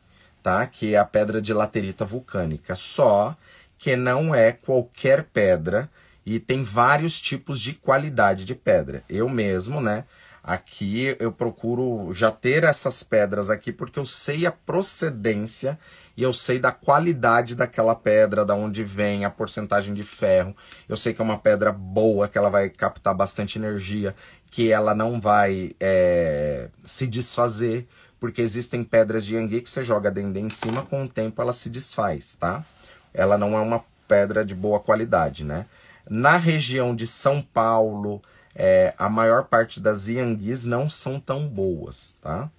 [0.47, 0.65] tá?
[0.65, 2.77] Que é a pedra de laterita vulcânica.
[2.77, 3.35] Só
[3.77, 5.91] que não é qualquer pedra
[6.27, 9.05] e tem vários tipos de qualidade de pedra.
[9.09, 10.05] Eu mesmo, né?
[10.43, 15.79] Aqui eu procuro já ter essas pedras aqui porque eu sei a procedência
[16.17, 20.55] e eu sei da qualidade daquela pedra, da onde vem a porcentagem de ferro.
[20.89, 24.15] Eu sei que é uma pedra boa, que ela vai captar bastante energia,
[24.51, 27.87] que ela não vai é, se desfazer
[28.19, 31.53] porque existem pedras de Yangui que você joga dendê em cima, com o tempo ela
[31.53, 32.65] se desfaz, tá?
[33.13, 35.67] Ela não é uma pedra de boa qualidade, né?
[36.09, 38.23] Na região de São Paulo,
[38.55, 42.51] é, a maior parte das Yanguis não são tão boas, tá?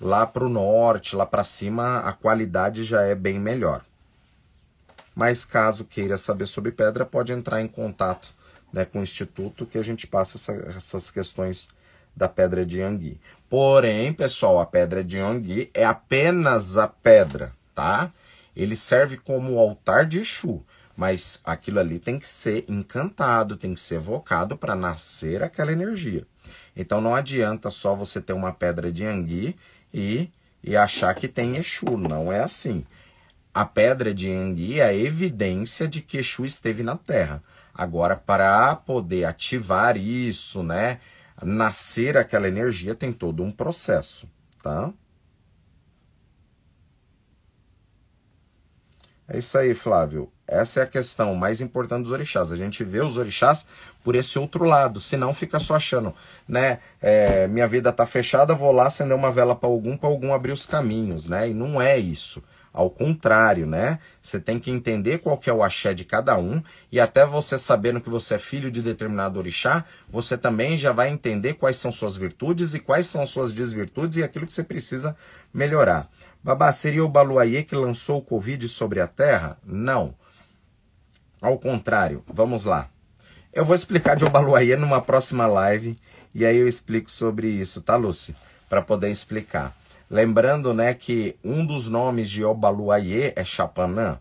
[0.00, 3.84] Lá para o norte, lá para cima, a qualidade já é bem melhor.
[5.14, 8.32] Mas caso queira saber sobre pedra, pode entrar em contato
[8.72, 11.68] né, com o Instituto que a gente passa essa, essas questões
[12.14, 13.20] da pedra de Yangui.
[13.48, 18.12] Porém, pessoal, a pedra de Yonggi é apenas a pedra, tá?
[18.54, 20.62] Ele serve como altar de Exu,
[20.98, 26.26] mas aquilo ali tem que ser encantado, tem que ser evocado para nascer aquela energia.
[26.74, 29.54] Então não adianta só você ter uma pedra de Yangui
[29.94, 30.28] e,
[30.60, 32.84] e achar que tem Exu, não é assim.
[33.54, 37.44] A pedra de Yangui é a evidência de que Exu esteve na Terra.
[37.72, 40.98] Agora, para poder ativar isso, né?
[41.40, 44.28] nascer aquela energia tem todo um processo,
[44.60, 44.92] tá?
[49.28, 50.32] É isso aí, Flávio.
[50.48, 52.50] Essa é a questão mais importante dos orixás.
[52.50, 53.66] A gente vê os orixás
[54.02, 54.98] por esse outro lado.
[54.98, 56.14] Senão fica só achando,
[56.48, 56.78] né?
[57.02, 60.52] É, minha vida tá fechada, vou lá acender uma vela para algum, para algum abrir
[60.52, 61.50] os caminhos, né?
[61.50, 62.42] E não é isso.
[62.72, 63.98] Ao contrário, né?
[64.22, 67.58] Você tem que entender qual que é o axé de cada um e até você
[67.58, 71.92] sabendo que você é filho de determinado orixá, você também já vai entender quais são
[71.92, 75.16] suas virtudes e quais são suas desvirtudes e aquilo que você precisa
[75.52, 76.08] melhorar.
[76.42, 79.58] Babá, seria o Baluayê que lançou o Covid sobre a Terra?
[79.64, 80.14] Não.
[81.40, 82.88] Ao contrário, vamos lá.
[83.52, 85.96] Eu vou explicar de Obaluayê numa próxima live
[86.34, 88.36] e aí eu explico sobre isso, tá, Lucy?
[88.68, 89.76] Para poder explicar.
[90.10, 94.18] Lembrando, né, que um dos nomes de Obaluayê é Chapanã.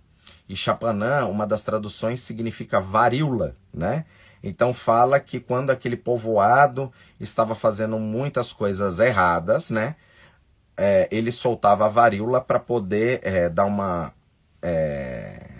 [0.48, 4.06] E Chapanã, uma das traduções, significa varíola, né?
[4.42, 9.96] Então fala que quando aquele povoado estava fazendo muitas coisas erradas, né?
[10.78, 14.14] É, ele soltava a varíola para poder é, dar uma.
[14.62, 15.57] É,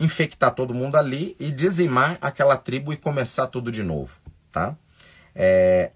[0.00, 4.16] infectar todo mundo ali e dizimar aquela tribo e começar tudo de novo,
[4.50, 4.74] tá?
[5.34, 5.90] É,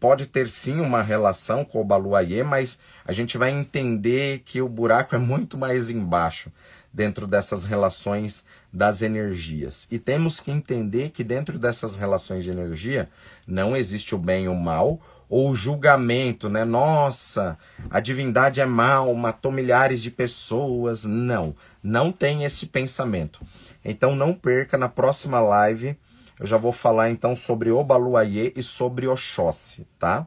[0.00, 4.68] pode ter sim uma relação com o Baluayê, mas a gente vai entender que o
[4.68, 6.50] buraco é muito mais embaixo
[6.92, 9.86] dentro dessas relações das energias.
[9.90, 13.08] E temos que entender que dentro dessas relações de energia
[13.46, 15.00] não existe o bem e o mal,
[15.30, 16.64] ou julgamento, né?
[16.64, 17.56] Nossa,
[17.88, 21.06] a divindade é mal, matou milhares de pessoas.
[21.06, 23.40] Não, não tem esse pensamento.
[23.82, 25.96] Então não perca na próxima live
[26.40, 30.26] eu já vou falar então sobre Obaluayê e sobre Oxóssi, tá?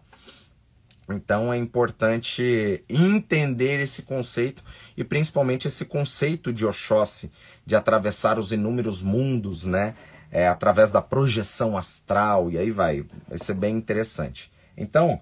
[1.09, 4.63] Então é importante entender esse conceito
[4.95, 7.31] e principalmente esse conceito de Oxóssi,
[7.65, 9.95] de atravessar os inúmeros mundos, né?
[10.31, 13.03] É, através da projeção astral, e aí vai.
[13.27, 14.52] Vai ser bem interessante.
[14.75, 15.21] Então,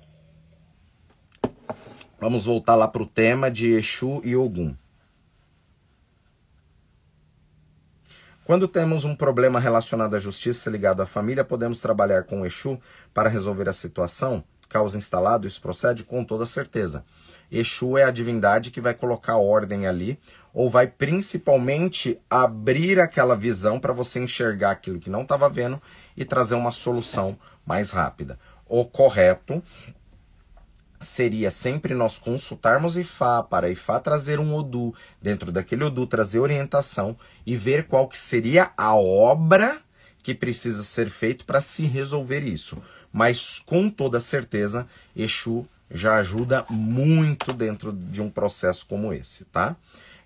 [2.20, 4.76] vamos voltar lá para o tema de Exu e Ogum.
[8.45, 12.80] Quando temos um problema relacionado à justiça ligado à família, podemos trabalhar com o Exu
[13.14, 14.43] para resolver a situação?
[14.68, 16.04] Causa instalado, isso procede?
[16.04, 17.04] Com toda certeza.
[17.52, 20.18] Exu é a divindade que vai colocar ordem ali,
[20.54, 25.82] ou vai principalmente abrir aquela visão para você enxergar aquilo que não estava vendo
[26.16, 28.39] e trazer uma solução mais rápida.
[28.74, 29.62] O correto
[30.98, 37.18] seria sempre nós consultarmos Ifá para Ifá trazer um Odu, dentro daquele Odu trazer orientação
[37.46, 39.82] e ver qual que seria a obra
[40.24, 42.82] que precisa ser feito para se resolver isso.
[43.12, 49.76] Mas com toda certeza, Exu já ajuda muito dentro de um processo como esse, tá?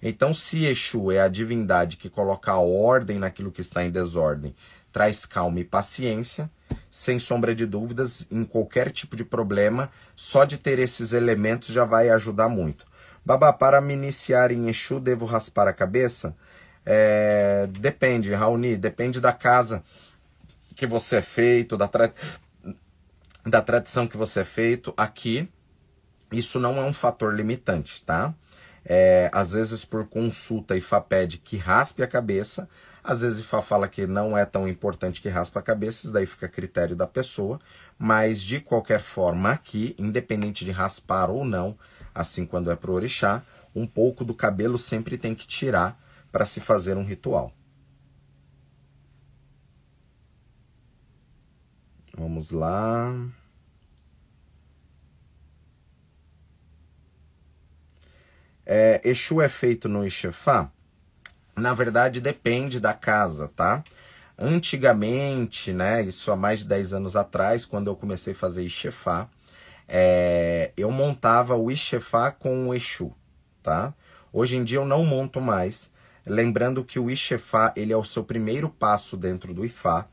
[0.03, 4.55] Então, se Exu é a divindade que coloca a ordem naquilo que está em desordem,
[4.91, 6.47] traz calma e paciência,
[6.89, 11.83] sem sombra de dúvidas, em qualquer tipo de problema, só de ter esses elementos já
[11.83, 12.85] vai ajudar muito.
[13.25, 16.35] Babá, para me iniciar em Exu, devo raspar a cabeça?
[16.85, 19.83] É, depende, Raoni, depende da casa
[20.75, 22.13] que você é feito, da, tra...
[23.45, 24.93] da tradição que você é feito.
[24.95, 25.49] Aqui,
[26.31, 28.33] isso não é um fator limitante, tá?
[28.85, 32.69] É, às vezes por consulta Ifá pede que raspe a cabeça,
[33.05, 36.25] às vezes Ifá fala que não é tão importante que raspe a cabeça, isso daí
[36.25, 37.59] fica a critério da pessoa,
[37.99, 41.77] mas de qualquer forma aqui, independente de raspar ou não,
[42.13, 43.43] assim quando é pro orixá,
[43.75, 46.01] um pouco do cabelo sempre tem que tirar
[46.31, 47.53] para se fazer um ritual.
[52.17, 53.13] Vamos lá.
[58.65, 60.71] É, Exu é feito no Ixefá?
[61.55, 63.83] Na verdade, depende da casa, tá?
[64.37, 69.29] Antigamente, né, isso há mais de 10 anos atrás, quando eu comecei a fazer Ixefá,
[69.87, 73.13] é, eu montava o Ixefá com o Exu,
[73.63, 73.93] tá?
[74.33, 75.93] Hoje em dia eu não monto mais,
[76.25, 80.07] lembrando que o Ixefá, ele é o seu primeiro passo dentro do Ifá,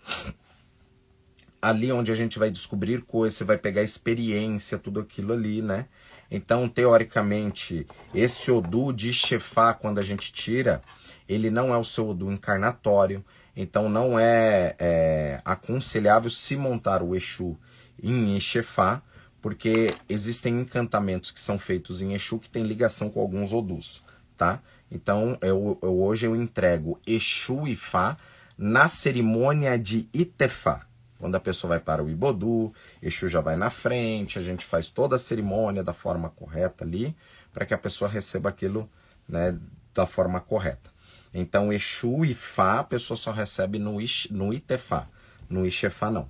[1.61, 5.87] ali onde a gente vai descobrir coisas, você vai pegar experiência, tudo aquilo ali, né?
[6.31, 10.83] Então, teoricamente, esse Odu de Chefá, quando a gente tira,
[11.29, 13.25] ele não é o seu Odu encarnatório.
[13.57, 17.57] Então, não é, é aconselhável se montar o Exu
[18.03, 19.03] em Ixefá,
[19.41, 24.03] porque existem encantamentos que são feitos em Exu que têm ligação com alguns Odus,
[24.37, 24.61] tá?
[24.91, 28.17] Então, eu, eu hoje eu entrego Exu e Fá
[28.57, 30.87] na cerimônia de Itefá.
[31.19, 34.91] Quando a pessoa vai para o Ibodu, Exu já vai na frente, a gente faz
[34.91, 37.17] toda a cerimônia da forma correta ali,
[37.53, 38.89] para que a pessoa receba aquilo
[39.29, 39.57] né,
[39.95, 40.92] da forma correta.
[41.35, 45.09] Então, Exu e Fá, a pessoa só recebe no, Ish, no Itefá,
[45.49, 46.29] no Ixefá não.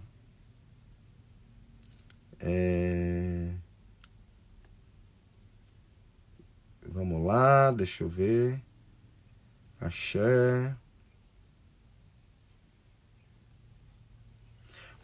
[2.39, 3.53] É...
[6.87, 8.61] Vamos lá, deixa eu ver.
[9.81, 10.77] Axé.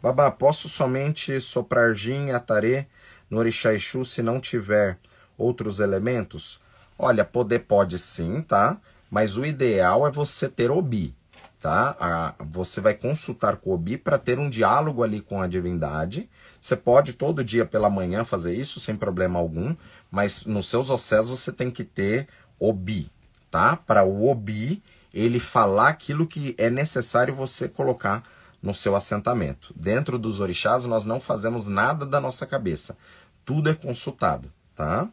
[0.01, 2.87] Babá, posso somente soprar gin e atarê
[3.29, 4.97] no orixá Exu se não tiver
[5.37, 6.59] outros elementos?
[6.97, 8.79] Olha, poder pode sim, tá?
[9.09, 11.15] Mas o ideal é você ter obi,
[11.59, 11.95] tá?
[11.99, 16.29] A, você vai consultar com o obi para ter um diálogo ali com a divindade.
[16.61, 19.75] Você pode todo dia pela manhã fazer isso sem problema algum,
[20.11, 22.27] mas nos seus océs você tem que ter
[22.59, 23.09] obi,
[23.49, 23.75] tá?
[23.75, 24.83] Para o obi
[25.13, 28.23] ele falar aquilo que é necessário você colocar
[28.61, 29.73] no seu assentamento.
[29.75, 32.97] Dentro dos orixás, nós não fazemos nada da nossa cabeça.
[33.45, 35.09] Tudo é consultado, tá?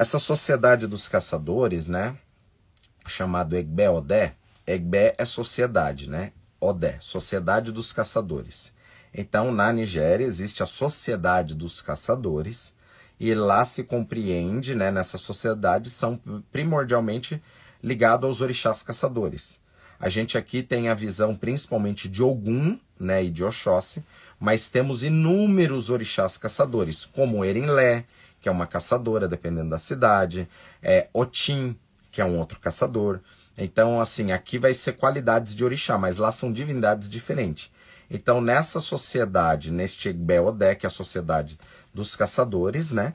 [0.00, 2.16] Essa sociedade dos caçadores, né?
[3.06, 4.34] Chamado Egbe Odé.
[4.66, 6.32] Egbe é sociedade, né?
[6.58, 8.72] Odé, Sociedade dos Caçadores.
[9.12, 12.72] Então, na Nigéria existe a Sociedade dos Caçadores,
[13.20, 16.18] e lá se compreende, né, nessa sociedade, são
[16.50, 17.42] primordialmente
[17.82, 19.60] ligados aos orixás caçadores.
[19.98, 24.02] A gente aqui tem a visão principalmente de Ogum né, e de Oxóssi,
[24.38, 28.06] mas temos inúmeros orixás caçadores, como Erinlé,
[28.40, 30.48] que é uma caçadora, dependendo da cidade,
[30.82, 31.78] é, Otim,
[32.10, 33.20] que é um outro caçador.
[33.56, 37.70] Então, assim, aqui vai ser qualidades de orixá, mas lá são divindades diferentes.
[38.10, 41.58] Então, nessa sociedade, neste Egbeodé, que é a sociedade
[41.94, 43.14] dos caçadores, né?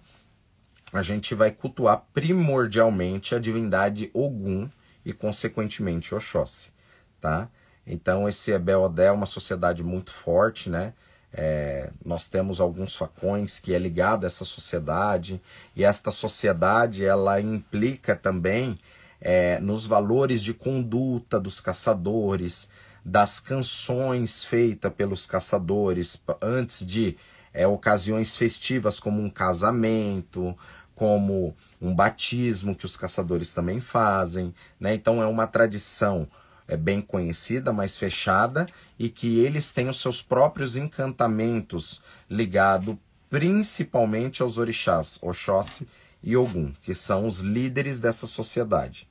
[0.94, 4.70] A gente vai cultuar primordialmente a divindade Ogum
[5.04, 6.72] e, consequentemente, Oxóssi,
[7.20, 7.50] tá?
[7.86, 10.94] Então, esse Ebel-Odé é uma sociedade muito forte, né?
[11.38, 15.42] É, nós temos alguns facões que é ligado a essa sociedade
[15.76, 18.78] e esta sociedade ela implica também
[19.20, 22.70] é, nos valores de conduta dos caçadores,
[23.04, 27.18] das canções feitas pelos caçadores antes de
[27.54, 30.58] é, ocasiões festivas como um casamento,
[30.96, 34.94] como um batismo que os caçadores também fazem, né?
[34.94, 36.26] Então é uma tradição
[36.68, 43.00] é bem conhecida, mas fechada e que eles têm os seus próprios encantamentos ligado
[43.30, 45.88] principalmente aos orixás, Oxóssi
[46.24, 49.08] e Ogum, que são os líderes dessa sociedade.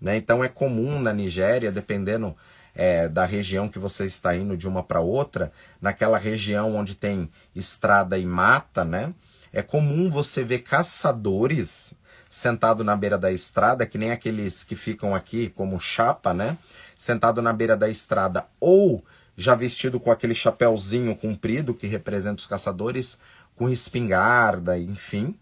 [0.00, 0.16] Né?
[0.16, 2.36] Então é comum na Nigéria, dependendo
[2.74, 7.30] é, da região que você está indo de uma para outra, naquela região onde tem
[7.54, 9.14] estrada e mata, né?
[9.52, 11.94] É comum você ver caçadores
[12.34, 16.58] sentado na beira da estrada, que nem aqueles que ficam aqui como chapa, né?
[16.96, 19.04] Sentado na beira da estrada ou
[19.36, 23.20] já vestido com aquele chapéuzinho comprido que representa os caçadores,
[23.54, 25.38] com espingarda, enfim.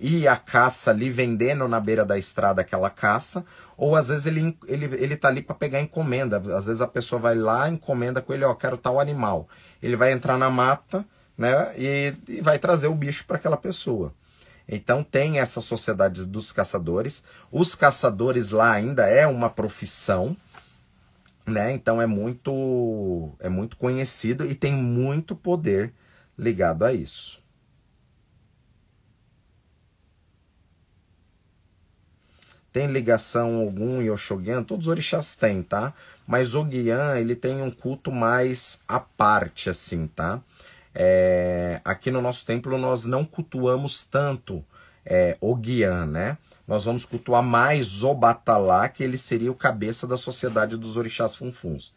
[0.00, 3.44] E a caça ali vendendo na beira da estrada aquela caça,
[3.76, 6.42] ou às vezes ele, ele, ele tá ali para pegar encomenda.
[6.56, 9.46] Às vezes a pessoa vai lá, encomenda com ele, ó, quero tal animal.
[9.82, 11.04] Ele vai entrar na mata,
[11.36, 14.14] né, e, e vai trazer o bicho para aquela pessoa.
[14.72, 17.24] Então tem essa sociedade dos caçadores.
[17.50, 20.36] Os caçadores lá ainda é uma profissão,
[21.44, 21.72] né?
[21.72, 25.92] Então é muito é muito conhecido e tem muito poder
[26.38, 27.40] ligado a isso.
[32.72, 34.62] Tem ligação algum em Oxoguian?
[34.62, 35.92] Todos os orixás têm, tá?
[36.24, 40.40] Mas o Guian, ele tem um culto mais à parte, assim, tá?
[40.94, 44.64] É, aqui no nosso templo nós não cultuamos tanto
[45.04, 46.38] é, o Guian, né?
[46.66, 51.34] Nós vamos cultuar mais o Batalá, que ele seria o cabeça da sociedade dos orixás
[51.34, 51.94] funfuns.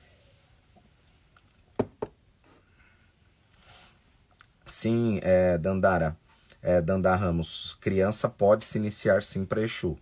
[4.65, 6.17] Sim, é, Dandara,
[6.61, 9.97] é, Dandar Ramos, criança pode se iniciar sim para Exu.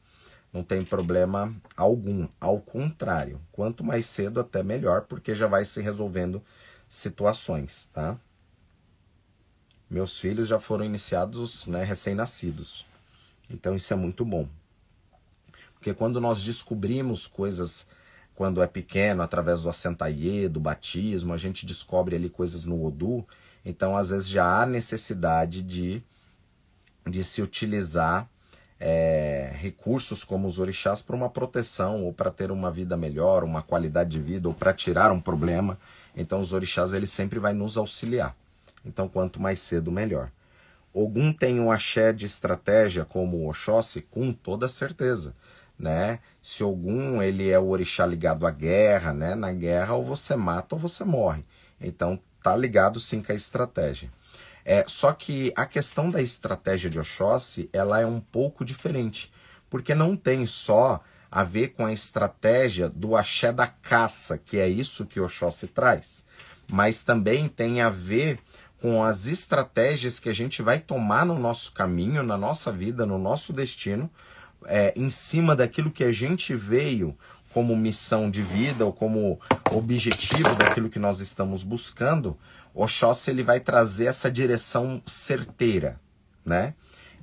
[0.53, 2.27] Não tem problema algum.
[2.39, 6.41] Ao contrário, quanto mais cedo, até melhor, porque já vai se resolvendo
[6.87, 8.17] situações, tá?
[9.91, 12.85] Meus filhos já foram iniciados, né, recém-nascidos.
[13.49, 14.47] Então isso é muito bom.
[15.73, 17.87] Porque quando nós descobrimos coisas
[18.33, 23.27] quando é pequeno, através do assentaie, do batismo, a gente descobre ali coisas no Odu,
[23.65, 26.01] então às vezes já há necessidade de,
[27.05, 28.29] de se utilizar
[28.79, 33.61] é, recursos como os orixás para uma proteção ou para ter uma vida melhor, uma
[33.61, 35.77] qualidade de vida ou para tirar um problema.
[36.15, 38.33] Então os orixás ele sempre vai nos auxiliar.
[38.85, 40.31] Então quanto mais cedo melhor.
[40.93, 44.01] Ogum tem um axé de estratégia como o Oxóssi?
[44.01, 45.33] Com toda certeza.
[45.79, 46.19] Né?
[46.41, 49.35] Se Ogum ele é o orixá ligado à guerra, né?
[49.35, 51.43] na guerra ou você mata ou você morre.
[51.79, 54.11] Então tá ligado sim com a estratégia.
[54.63, 59.31] É, só que a questão da estratégia de Oxóssi, ela é um pouco diferente,
[59.69, 61.01] porque não tem só
[61.31, 66.25] a ver com a estratégia do axé da caça, que é isso que Oxóssi traz,
[66.67, 68.39] mas também tem a ver
[68.81, 73.19] com as estratégias que a gente vai tomar no nosso caminho, na nossa vida, no
[73.19, 74.09] nosso destino,
[74.65, 77.15] é, em cima daquilo que a gente veio
[77.53, 79.39] como missão de vida ou como
[79.71, 82.37] objetivo daquilo que nós estamos buscando,
[82.73, 85.99] Oxóssi ele vai trazer essa direção certeira,
[86.45, 86.73] né?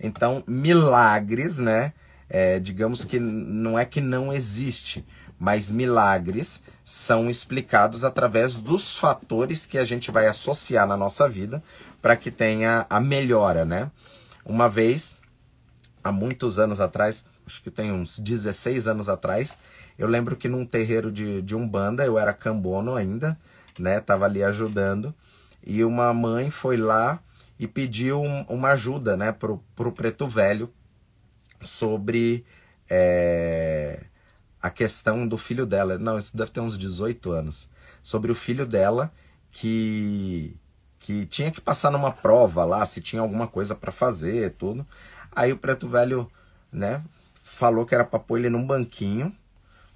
[0.01, 1.93] Então, milagres, né?
[2.29, 5.05] É, digamos que não é que não existe,
[5.39, 11.63] mas milagres são explicados através dos fatores que a gente vai associar na nossa vida
[12.03, 13.91] para que tenha a melhora, né?
[14.45, 15.17] Uma vez,
[16.03, 19.57] há muitos anos atrás, acho que tem uns 16 anos atrás,
[19.99, 23.39] eu lembro que num terreiro de, de Umbanda, eu era cambono ainda,
[23.79, 24.01] né?
[24.01, 25.15] Tava ali ajudando.
[25.67, 27.21] E uma mãe foi lá
[27.59, 30.73] e pediu um, uma ajuda né, pro, pro preto velho
[31.63, 32.45] sobre
[32.89, 34.05] é,
[34.63, 35.99] a questão do filho dela.
[35.99, 37.69] Não, isso deve ter uns 18 anos.
[38.03, 39.13] Sobre o filho dela
[39.51, 40.57] que,
[40.99, 44.87] que tinha que passar numa prova lá, se tinha alguma coisa para fazer, tudo.
[45.35, 46.31] Aí o preto velho,
[46.73, 47.03] né,
[47.35, 49.35] falou que era para pôr ele num banquinho,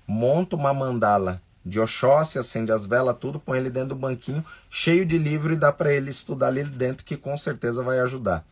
[0.06, 5.06] monta uma mandala de Oxóssi, acende as velas, tudo, põe ele dentro do banquinho, cheio
[5.06, 8.44] de livro e dá para ele estudar ali dentro, que com certeza vai ajudar.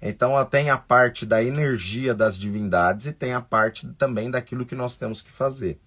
[0.00, 4.74] Então tem a parte da energia das divindades e tem a parte também daquilo que
[4.74, 5.78] nós temos que fazer.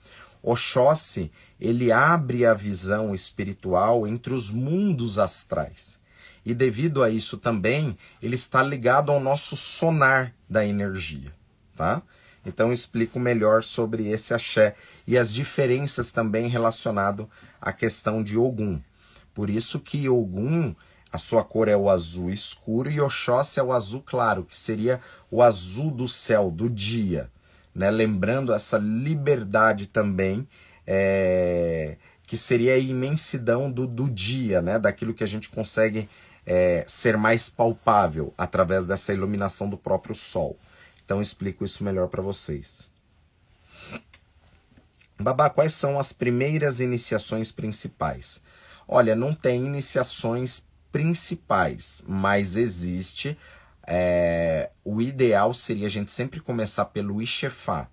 [0.42, 6.00] Oxóssi, ele abre a visão espiritual entre os mundos astrais.
[6.46, 11.32] E devido a isso também, ele está ligado ao nosso sonar da energia,
[11.76, 12.02] tá?
[12.46, 17.30] Então eu explico melhor sobre esse axé e as diferenças também relacionado
[17.62, 18.80] à questão de Ogum.
[19.34, 20.74] Por isso que Ogum,
[21.12, 25.02] a sua cor é o azul escuro e Oxóssi é o azul claro, que seria
[25.32, 27.30] o azul do céu, do dia.
[27.74, 27.90] Né?
[27.90, 30.48] Lembrando essa liberdade também,
[30.86, 31.98] é,
[32.28, 34.78] que seria a imensidão do, do dia, né?
[34.78, 36.08] daquilo que a gente consegue
[36.46, 40.58] é, ser mais palpável através dessa iluminação do próprio sol.
[41.04, 42.90] Então explico isso melhor para vocês.
[45.20, 48.42] Babá, quais são as primeiras iniciações principais?
[48.88, 53.38] Olha, não tem iniciações principais, mas existe.
[53.86, 57.88] É, o ideal seria a gente sempre começar pelo Ixefá,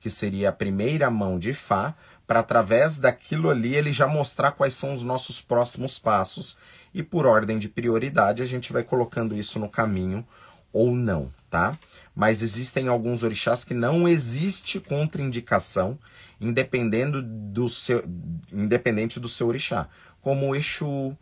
[0.00, 1.94] que seria a primeira mão de Fá,
[2.26, 6.56] para através daquilo ali ele já mostrar quais são os nossos próximos passos
[6.94, 10.26] e por ordem de prioridade a gente vai colocando isso no caminho
[10.72, 11.78] ou não, tá?
[12.14, 15.98] Mas existem alguns orixás que não existe contraindicação
[16.40, 18.04] independendo do seu,
[18.52, 19.88] independente do seu orixá,
[20.20, 21.16] como o Exu,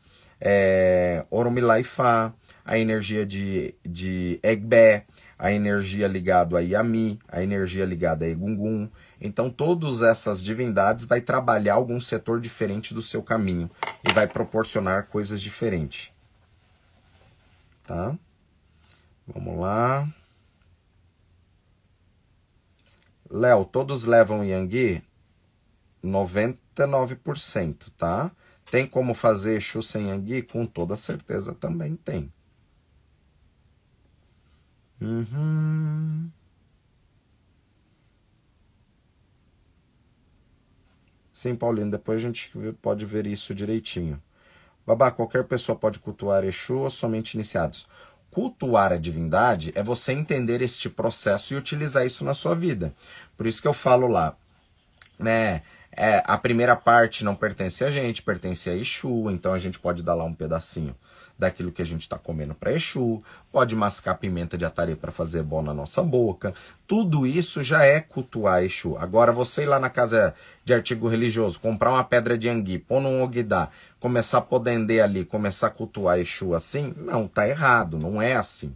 [0.45, 2.35] é, Oromilaifá,
[2.65, 5.07] a energia de, de Egbé,
[5.39, 8.91] a energia ligada a Yami, a energia ligada a Egungun.
[9.21, 13.71] Então, todas essas divindades vai trabalhar algum setor diferente do seu caminho
[14.09, 16.13] e vai proporcionar coisas diferentes.
[17.85, 18.19] Tá?
[19.27, 20.09] Vamos lá.
[23.31, 25.03] Léo, todos levam Yangui?
[26.05, 28.33] 99%, tá?
[28.73, 30.41] Tem como fazer Exu sem Yangui?
[30.41, 32.33] Com toda certeza também tem.
[34.99, 36.31] Uhum.
[41.31, 42.51] Sim, Paulino, depois a gente
[42.81, 44.19] pode ver isso direitinho.
[44.87, 47.87] Babá, qualquer pessoa pode cultuar Exu ou somente iniciados?
[48.31, 52.95] Cultuar a divindade é você entender este processo e utilizar isso na sua vida.
[53.37, 54.35] Por isso que eu falo lá,
[55.19, 55.61] né?
[55.95, 60.03] É, a primeira parte não pertence a gente, pertence a Exu, então a gente pode
[60.03, 60.97] dar lá um pedacinho
[61.39, 65.43] daquilo que a gente está comendo para Exu, pode mascar pimenta de atari para fazer
[65.43, 66.55] bom na nossa boca.
[66.87, 68.97] Tudo isso já é cultuar Exu.
[68.97, 70.35] Agora, você ir lá na casa
[70.65, 73.69] de artigo religioso, comprar uma pedra de angui, pôr num ogidá,
[73.99, 78.75] começar a podender ali, começar a cultuar Exu assim, não, tá errado, não é assim,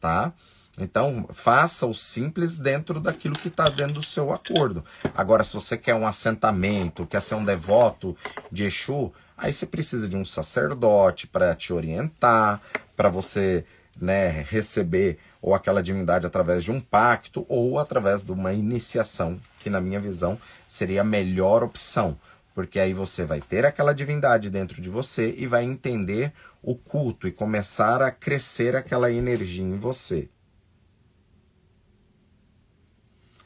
[0.00, 0.32] tá?
[0.78, 4.84] Então, faça o simples dentro daquilo que está dentro do seu acordo.
[5.14, 8.16] Agora, se você quer um assentamento, quer ser um devoto
[8.50, 12.60] de Exu, Aí você precisa de um sacerdote para te orientar,
[12.96, 13.64] para você
[14.00, 19.68] né, receber ou aquela divindade através de um pacto ou através de uma iniciação, que
[19.68, 22.18] na minha visão seria a melhor opção,
[22.54, 27.26] porque aí você vai ter aquela divindade dentro de você e vai entender o culto
[27.26, 30.28] e começar a crescer aquela energia em você.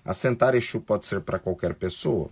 [0.09, 2.31] Assentar Exu pode ser para qualquer pessoa,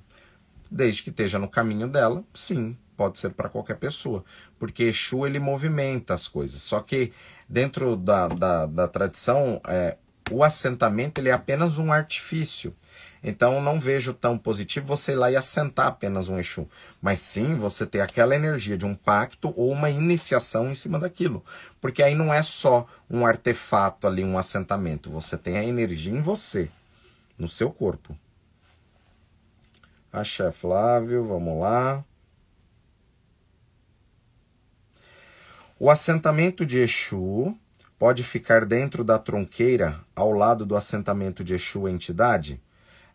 [0.71, 4.25] desde que esteja no caminho dela, sim, pode ser para qualquer pessoa,
[4.59, 6.63] porque Exu ele movimenta as coisas.
[6.63, 7.13] Só que
[7.47, 9.99] dentro da, da, da tradição, é,
[10.31, 12.75] o assentamento ele é apenas um artifício.
[13.23, 16.67] Então não vejo tão positivo você ir lá e assentar apenas um Exu,
[17.03, 21.45] mas sim você ter aquela energia de um pacto ou uma iniciação em cima daquilo,
[21.79, 26.23] porque aí não é só um artefato ali, um assentamento, você tem a energia em
[26.23, 26.71] você,
[27.39, 28.17] no seu corpo.
[30.13, 32.05] Axé Flávio, vamos lá.
[35.79, 37.55] O assentamento de Exu
[37.99, 42.59] pode ficar dentro da tronqueira ao lado do assentamento de Exu entidade?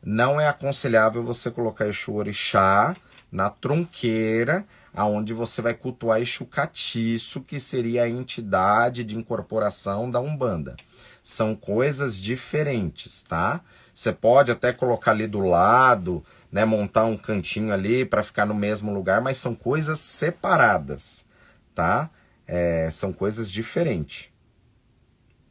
[0.03, 2.95] Não é aconselhável você colocar Exu Orixá
[3.31, 10.19] na tronqueira, aonde você vai cultuar Exu Catiço, que seria a entidade de incorporação da
[10.19, 10.75] Umbanda.
[11.23, 13.61] São coisas diferentes, tá?
[14.01, 18.55] Você pode até colocar ali do lado, né, montar um cantinho ali para ficar no
[18.55, 21.27] mesmo lugar, mas são coisas separadas,
[21.75, 22.09] tá?
[22.47, 24.31] É, são coisas diferentes,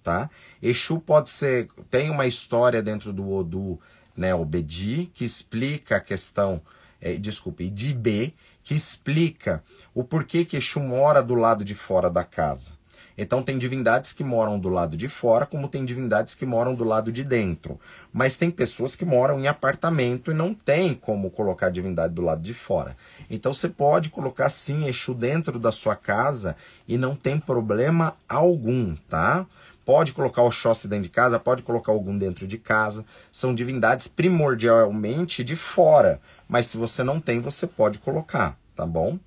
[0.02, 0.28] tá?
[0.60, 3.78] Exu pode ser, tem uma história dentro do Odu,
[4.16, 6.60] né, Obedi, que explica a questão,
[7.00, 8.34] é, desculpe, de B,
[8.64, 9.62] que explica
[9.94, 12.79] o porquê que Exu mora do lado de fora da casa.
[13.22, 16.84] Então tem divindades que moram do lado de fora, como tem divindades que moram do
[16.84, 17.78] lado de dentro.
[18.10, 22.22] Mas tem pessoas que moram em apartamento e não tem como colocar a divindade do
[22.22, 22.96] lado de fora.
[23.28, 26.56] Então você pode colocar sim Exu dentro da sua casa
[26.88, 29.44] e não tem problema algum, tá?
[29.84, 33.04] Pode colocar o Xóssi dentro de casa, pode colocar algum dentro de casa.
[33.30, 36.22] São divindades primordialmente de fora.
[36.48, 39.18] Mas se você não tem, você pode colocar, tá bom?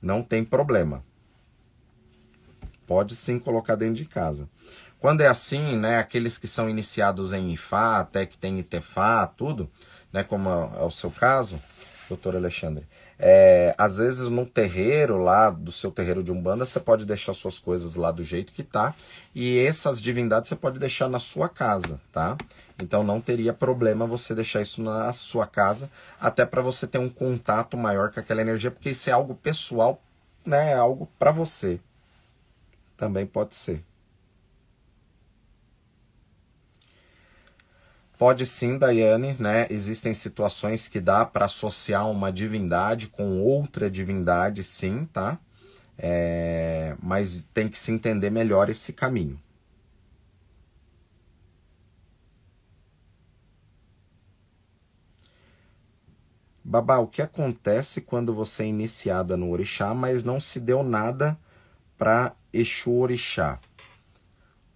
[0.00, 1.02] Não tem problema.
[2.92, 4.46] Pode sim colocar dentro de casa.
[5.00, 9.70] Quando é assim, né, aqueles que são iniciados em IFA, até que tem ITFA, tudo,
[10.12, 11.58] né, como é o seu caso,
[12.06, 12.86] doutor Alexandre,
[13.18, 17.58] é, às vezes no terreiro lá, do seu terreiro de Umbanda, você pode deixar suas
[17.58, 18.94] coisas lá do jeito que tá,
[19.34, 22.36] e essas divindades você pode deixar na sua casa, tá?
[22.78, 25.90] Então não teria problema você deixar isso na sua casa,
[26.20, 29.98] até para você ter um contato maior com aquela energia, porque isso é algo pessoal,
[30.44, 31.80] né, é algo para você,
[33.02, 33.84] também pode ser.
[38.16, 39.66] Pode sim, Daiane, né?
[39.70, 45.36] Existem situações que dá para associar uma divindade com outra divindade, sim, tá?
[45.98, 46.96] É...
[47.02, 49.36] Mas tem que se entender melhor esse caminho.
[56.64, 61.36] Babá, o que acontece quando você é iniciada no orixá, mas não se deu nada
[61.98, 63.58] para Exu Orixá?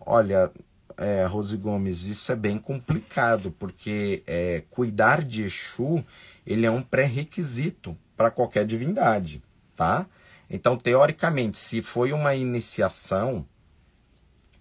[0.00, 0.50] Olha,
[0.96, 6.04] é, Rose Gomes, isso é bem complicado, porque é, cuidar de Exu
[6.46, 9.42] ele é um pré-requisito para qualquer divindade,
[9.76, 10.06] tá?
[10.48, 13.44] Então, teoricamente, se foi uma iniciação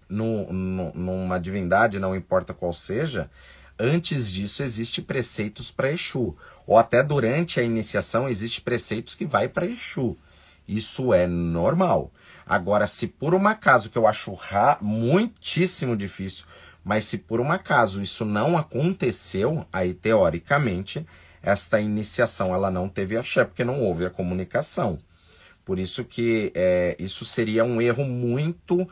[0.08, 3.30] no, no, numa divindade, não importa qual seja,
[3.78, 6.36] antes disso existe preceitos para Exu
[6.66, 10.16] ou até durante a iniciação existe preceitos que vai para Exu.
[10.66, 12.10] Isso é normal.
[12.46, 16.46] Agora, se por um acaso, que eu acho ra muitíssimo difícil,
[16.84, 21.04] mas se por um acaso isso não aconteceu, aí teoricamente
[21.42, 24.98] esta iniciação ela não teve axé, porque não houve a comunicação.
[25.64, 28.88] Por isso que é, isso seria um erro muito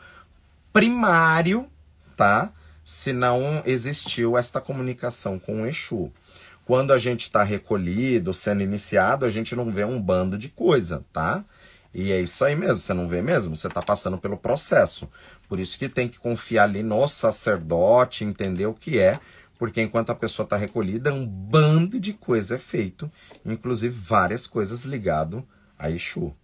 [0.73, 1.69] primário,
[2.17, 2.51] tá?
[2.83, 6.11] Se não existiu esta comunicação com o Exu.
[6.65, 11.05] Quando a gente está recolhido, sendo iniciado, a gente não vê um bando de coisa,
[11.13, 11.45] tá?
[11.97, 15.09] E é isso aí mesmo, você não vê mesmo, você está passando pelo processo.
[15.47, 19.17] Por isso que tem que confiar ali no sacerdote, entender o que é,
[19.57, 23.09] porque enquanto a pessoa está recolhida, um bando de coisa é feito,
[23.45, 25.47] inclusive várias coisas ligado
[25.79, 26.35] a Exu.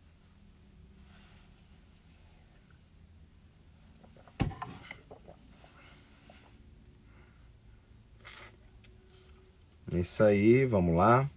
[9.91, 11.29] Isso aí, vamos lá.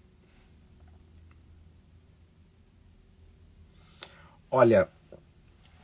[4.57, 4.88] Olha,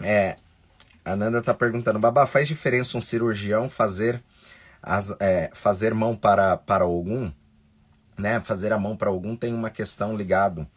[0.01, 0.37] é,
[1.05, 4.23] a Nanda tá perguntando, Babá, faz diferença um cirurgião fazer
[4.81, 7.33] as, é, fazer mão para, para algum?
[8.17, 8.39] Né?
[8.39, 10.69] Fazer a mão para algum tem uma questão ligado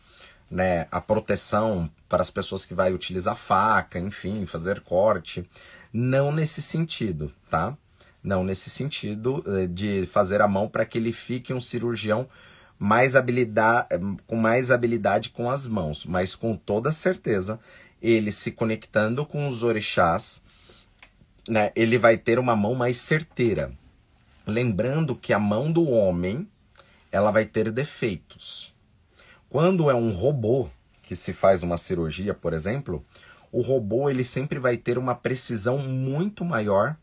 [0.50, 5.48] né, a proteção para as pessoas que vai utilizar faca, enfim, fazer corte.
[5.94, 7.78] Não nesse sentido, tá?
[8.24, 12.28] Não nesse sentido eh, de fazer a mão para que ele fique um cirurgião
[12.84, 13.88] mais habilidade,
[14.28, 17.58] com mais habilidade com as mãos, mas com toda certeza
[18.04, 20.44] ele se conectando com os orixás,
[21.48, 23.72] né, ele vai ter uma mão mais certeira.
[24.46, 26.46] Lembrando que a mão do homem
[27.10, 28.74] ela vai ter defeitos.
[29.50, 30.70] Quando é um robô
[31.04, 33.06] que se faz uma cirurgia, por exemplo,
[33.52, 36.98] o robô ele sempre vai ter uma precisão muito maior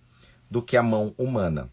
[0.50, 1.70] do que a mão humana.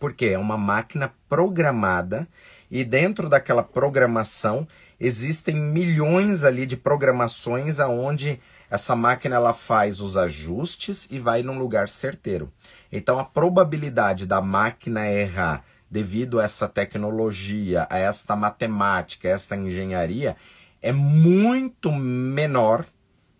[0.00, 2.26] Porque é uma máquina programada
[2.70, 4.66] e dentro daquela programação
[5.04, 8.40] existem milhões ali de programações aonde
[8.70, 12.52] essa máquina ela faz os ajustes e vai num lugar certeiro.
[12.90, 19.56] Então a probabilidade da máquina errar devido a essa tecnologia, a esta matemática, a esta
[19.56, 20.36] engenharia
[20.80, 22.86] é muito menor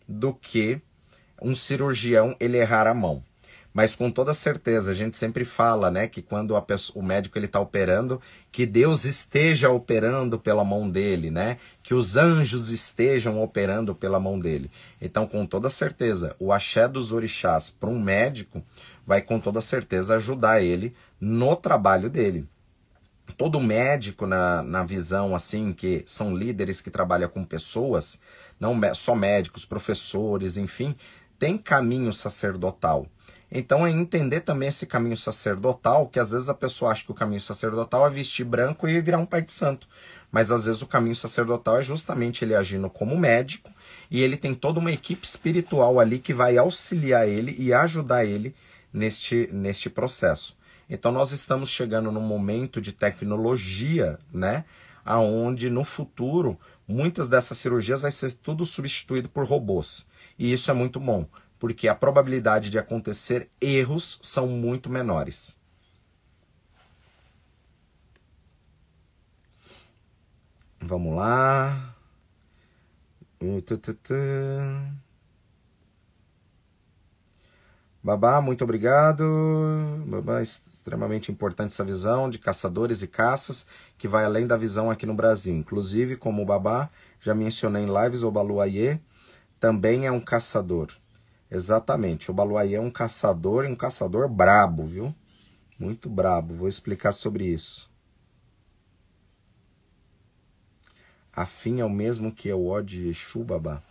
[0.07, 0.83] do que
[1.41, 3.23] um cirurgião ele errar a mão.
[3.73, 7.47] Mas com toda certeza, a gente sempre fala, né, que quando pessoa, o médico ele
[7.47, 8.20] está operando,
[8.51, 11.57] que Deus esteja operando pela mão dele, né?
[11.83, 14.70] Que os anjos estejam operando pela mão dele.
[15.01, 18.62] Então, com toda certeza, o axé dos orixás para um médico
[19.07, 22.47] vai com toda certeza ajudar ele no trabalho dele.
[23.39, 28.20] Todo médico, na, na visão assim, que são líderes que trabalham com pessoas,
[28.61, 30.95] não só médicos, professores, enfim,
[31.39, 33.07] tem caminho sacerdotal.
[33.55, 37.14] Então é entender também esse caminho sacerdotal, que às vezes a pessoa acha que o
[37.14, 39.86] caminho sacerdotal é vestir branco e virar um pai de santo.
[40.30, 43.70] Mas às vezes o caminho sacerdotal é justamente ele agindo como médico
[44.11, 48.55] e ele tem toda uma equipe espiritual ali que vai auxiliar ele e ajudar ele
[48.90, 50.57] neste, neste processo.
[50.88, 54.64] Então nós estamos chegando num momento de tecnologia, né?
[55.05, 60.07] Aonde no futuro muitas dessas cirurgias vai ser tudo substituído por robôs.
[60.38, 61.26] E isso é muito bom,
[61.63, 65.57] porque a probabilidade de acontecer erros são muito menores.
[70.81, 71.95] Vamos lá.
[78.03, 79.23] Babá, muito obrigado.
[80.05, 85.07] Babá, extremamente importante essa visão de caçadores e caças que vai além da visão aqui
[85.07, 85.55] no Brasil.
[85.55, 86.91] Inclusive, como o Babá,
[87.21, 88.99] já mencionei em lives, o Baluayê
[89.61, 91.01] também é um caçador.
[91.55, 92.30] Exatamente.
[92.30, 95.14] O Baluayê é um caçador e um caçador brabo, viu?
[95.78, 96.55] Muito brabo.
[96.55, 97.90] Vou explicar sobre isso.
[101.30, 103.82] Afim é o mesmo que o de Exu, babá?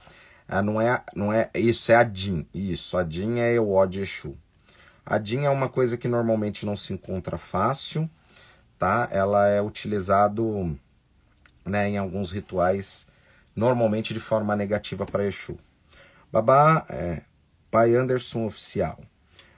[0.47, 2.47] Ah, não é, não é, isso é a Din.
[2.51, 4.35] Isso, a Din é o de Exu.
[5.05, 8.09] A Din é uma coisa que normalmente não se encontra fácil,
[8.79, 9.07] tá?
[9.11, 10.75] Ela é utilizado,
[11.63, 13.07] né, em alguns rituais,
[13.55, 15.57] normalmente de forma negativa para Exu.
[16.31, 17.21] Babá, é,
[17.71, 18.99] Pai Anderson Oficial.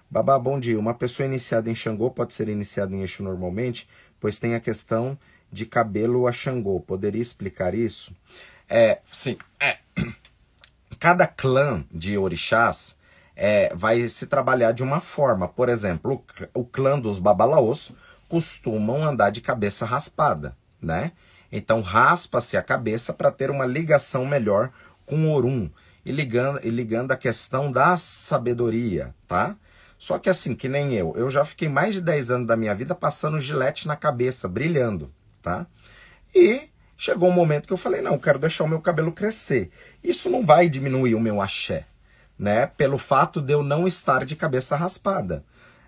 [0.07, 0.77] Babá, bom dia.
[0.77, 3.89] Uma pessoa iniciada em Xangô pode ser iniciada em Exu normalmente,
[4.19, 5.17] pois tem a questão
[5.51, 6.79] de cabelo a Xangô.
[6.79, 8.15] Poderia explicar isso?
[8.69, 9.35] É, sim.
[9.59, 9.79] É.
[10.99, 12.95] Cada clã de orixás
[13.35, 15.47] é, vai se trabalhar de uma forma.
[15.47, 17.91] Por exemplo, o, clã dos babalaos
[18.29, 21.13] costumam andar de cabeça raspada, né?
[21.51, 24.71] Então raspa-se a cabeça para ter uma ligação melhor
[25.03, 25.67] com Orum
[26.05, 29.55] e ligando, e ligando a questão da sabedoria, tá?
[29.97, 32.75] Só que assim, que nem eu, eu já fiquei mais de 10 anos da minha
[32.75, 35.09] vida passando gilete na cabeça, brilhando,
[35.41, 35.65] tá?
[36.35, 39.69] E chegou um momento que eu falei, não, eu quero deixar o meu cabelo crescer.
[40.03, 41.85] Isso não vai diminuir o meu axé,
[42.37, 42.65] né?
[42.65, 45.43] Pelo fato de eu não estar de cabeça raspada.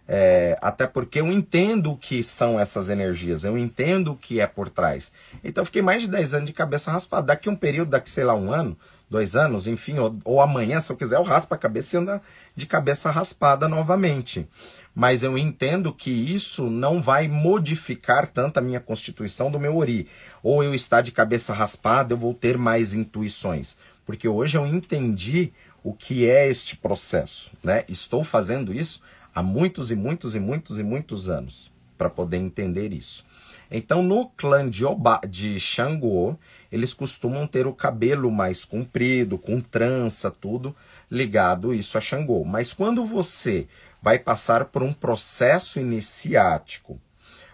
[0.08, 4.46] É, até porque eu entendo o que são essas energias, eu entendo o que é
[4.46, 5.12] por trás.
[5.44, 7.28] Então eu fiquei mais de 10 anos de cabeça raspada.
[7.28, 8.78] Daqui um período, daqui sei lá, um ano,
[9.10, 12.22] dois anos, enfim, ou, ou amanhã, se eu quiser, eu raspo a cabeça e anda
[12.56, 14.48] de cabeça raspada novamente.
[14.94, 20.08] Mas eu entendo que isso não vai modificar tanto a minha constituição do meu ori.
[20.42, 23.78] Ou eu estar de cabeça raspada, eu vou ter mais intuições.
[24.06, 25.52] Porque hoje eu entendi
[25.84, 27.84] o que é este processo, né?
[27.88, 29.02] Estou fazendo isso
[29.34, 33.26] há muitos e muitos e muitos e muitos anos para poder entender isso.
[33.70, 36.38] Então, no clã de, Oba, de Xangô,
[36.76, 40.76] eles costumam ter o cabelo mais comprido, com trança, tudo
[41.10, 42.44] ligado isso a Xangô.
[42.44, 43.66] Mas quando você
[44.02, 47.00] vai passar por um processo iniciático,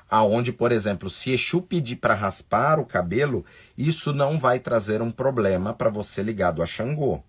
[0.10, 3.46] aonde, por exemplo, se Exu pedir para raspar o cabelo,
[3.78, 7.22] isso não vai trazer um problema para você ligado a Xangô.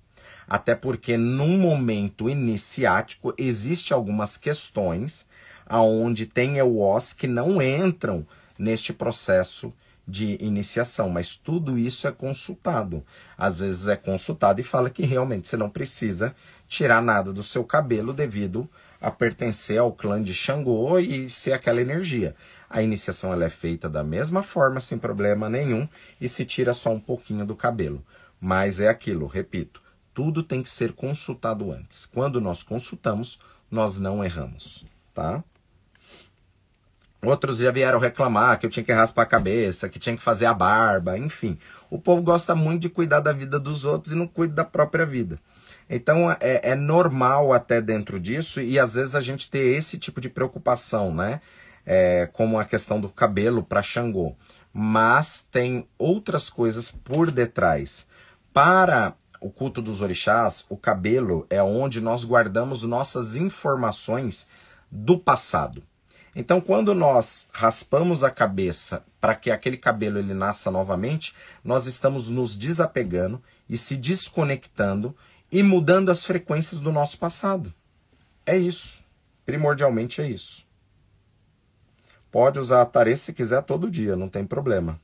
[0.49, 5.27] Até porque num momento iniciático existe algumas questões
[5.67, 8.27] aonde tem EOS que não entram
[8.59, 9.75] neste processo
[10.13, 13.03] de iniciação, mas tudo isso é consultado.
[13.37, 16.37] Às vezes é consultado e fala que realmente você não precisa
[16.69, 18.69] tirar nada do seu cabelo devido
[19.01, 22.37] a pertencer ao clã de Xangô e ser aquela energia.
[22.69, 25.89] A iniciação ela é feita da mesma forma, sem problema nenhum,
[26.21, 28.05] e se tira só um pouquinho do cabelo.
[28.39, 29.83] Mas é aquilo, repito,
[30.13, 32.05] tudo tem que ser consultado antes.
[32.05, 33.39] Quando nós consultamos,
[33.71, 34.85] nós não erramos,
[35.15, 35.43] tá?
[37.25, 40.47] Outros já vieram reclamar que eu tinha que raspar a cabeça, que tinha que fazer
[40.47, 41.57] a barba, enfim.
[41.89, 45.07] O povo gosta muito de cuidar da vida dos outros e não cuida da própria
[45.07, 45.39] vida.
[45.89, 50.21] Então é, é normal até dentro disso e às vezes a gente ter esse tipo
[50.21, 51.41] de preocupação, né?
[51.87, 54.35] É, como a questão do cabelo para Xangô.
[54.73, 58.05] Mas tem outras coisas por detrás.
[58.53, 64.49] Para o culto dos orixás, o cabelo é onde nós guardamos nossas informações
[64.91, 65.85] do passado.
[66.35, 72.29] Então, quando nós raspamos a cabeça para que aquele cabelo ele nasça novamente, nós estamos
[72.29, 75.15] nos desapegando e se desconectando
[75.51, 77.73] e mudando as frequências do nosso passado.
[78.47, 79.03] É isso.
[79.45, 80.65] Primordialmente é isso.
[82.31, 84.99] Pode usar a tarefa se quiser todo dia, não tem problema.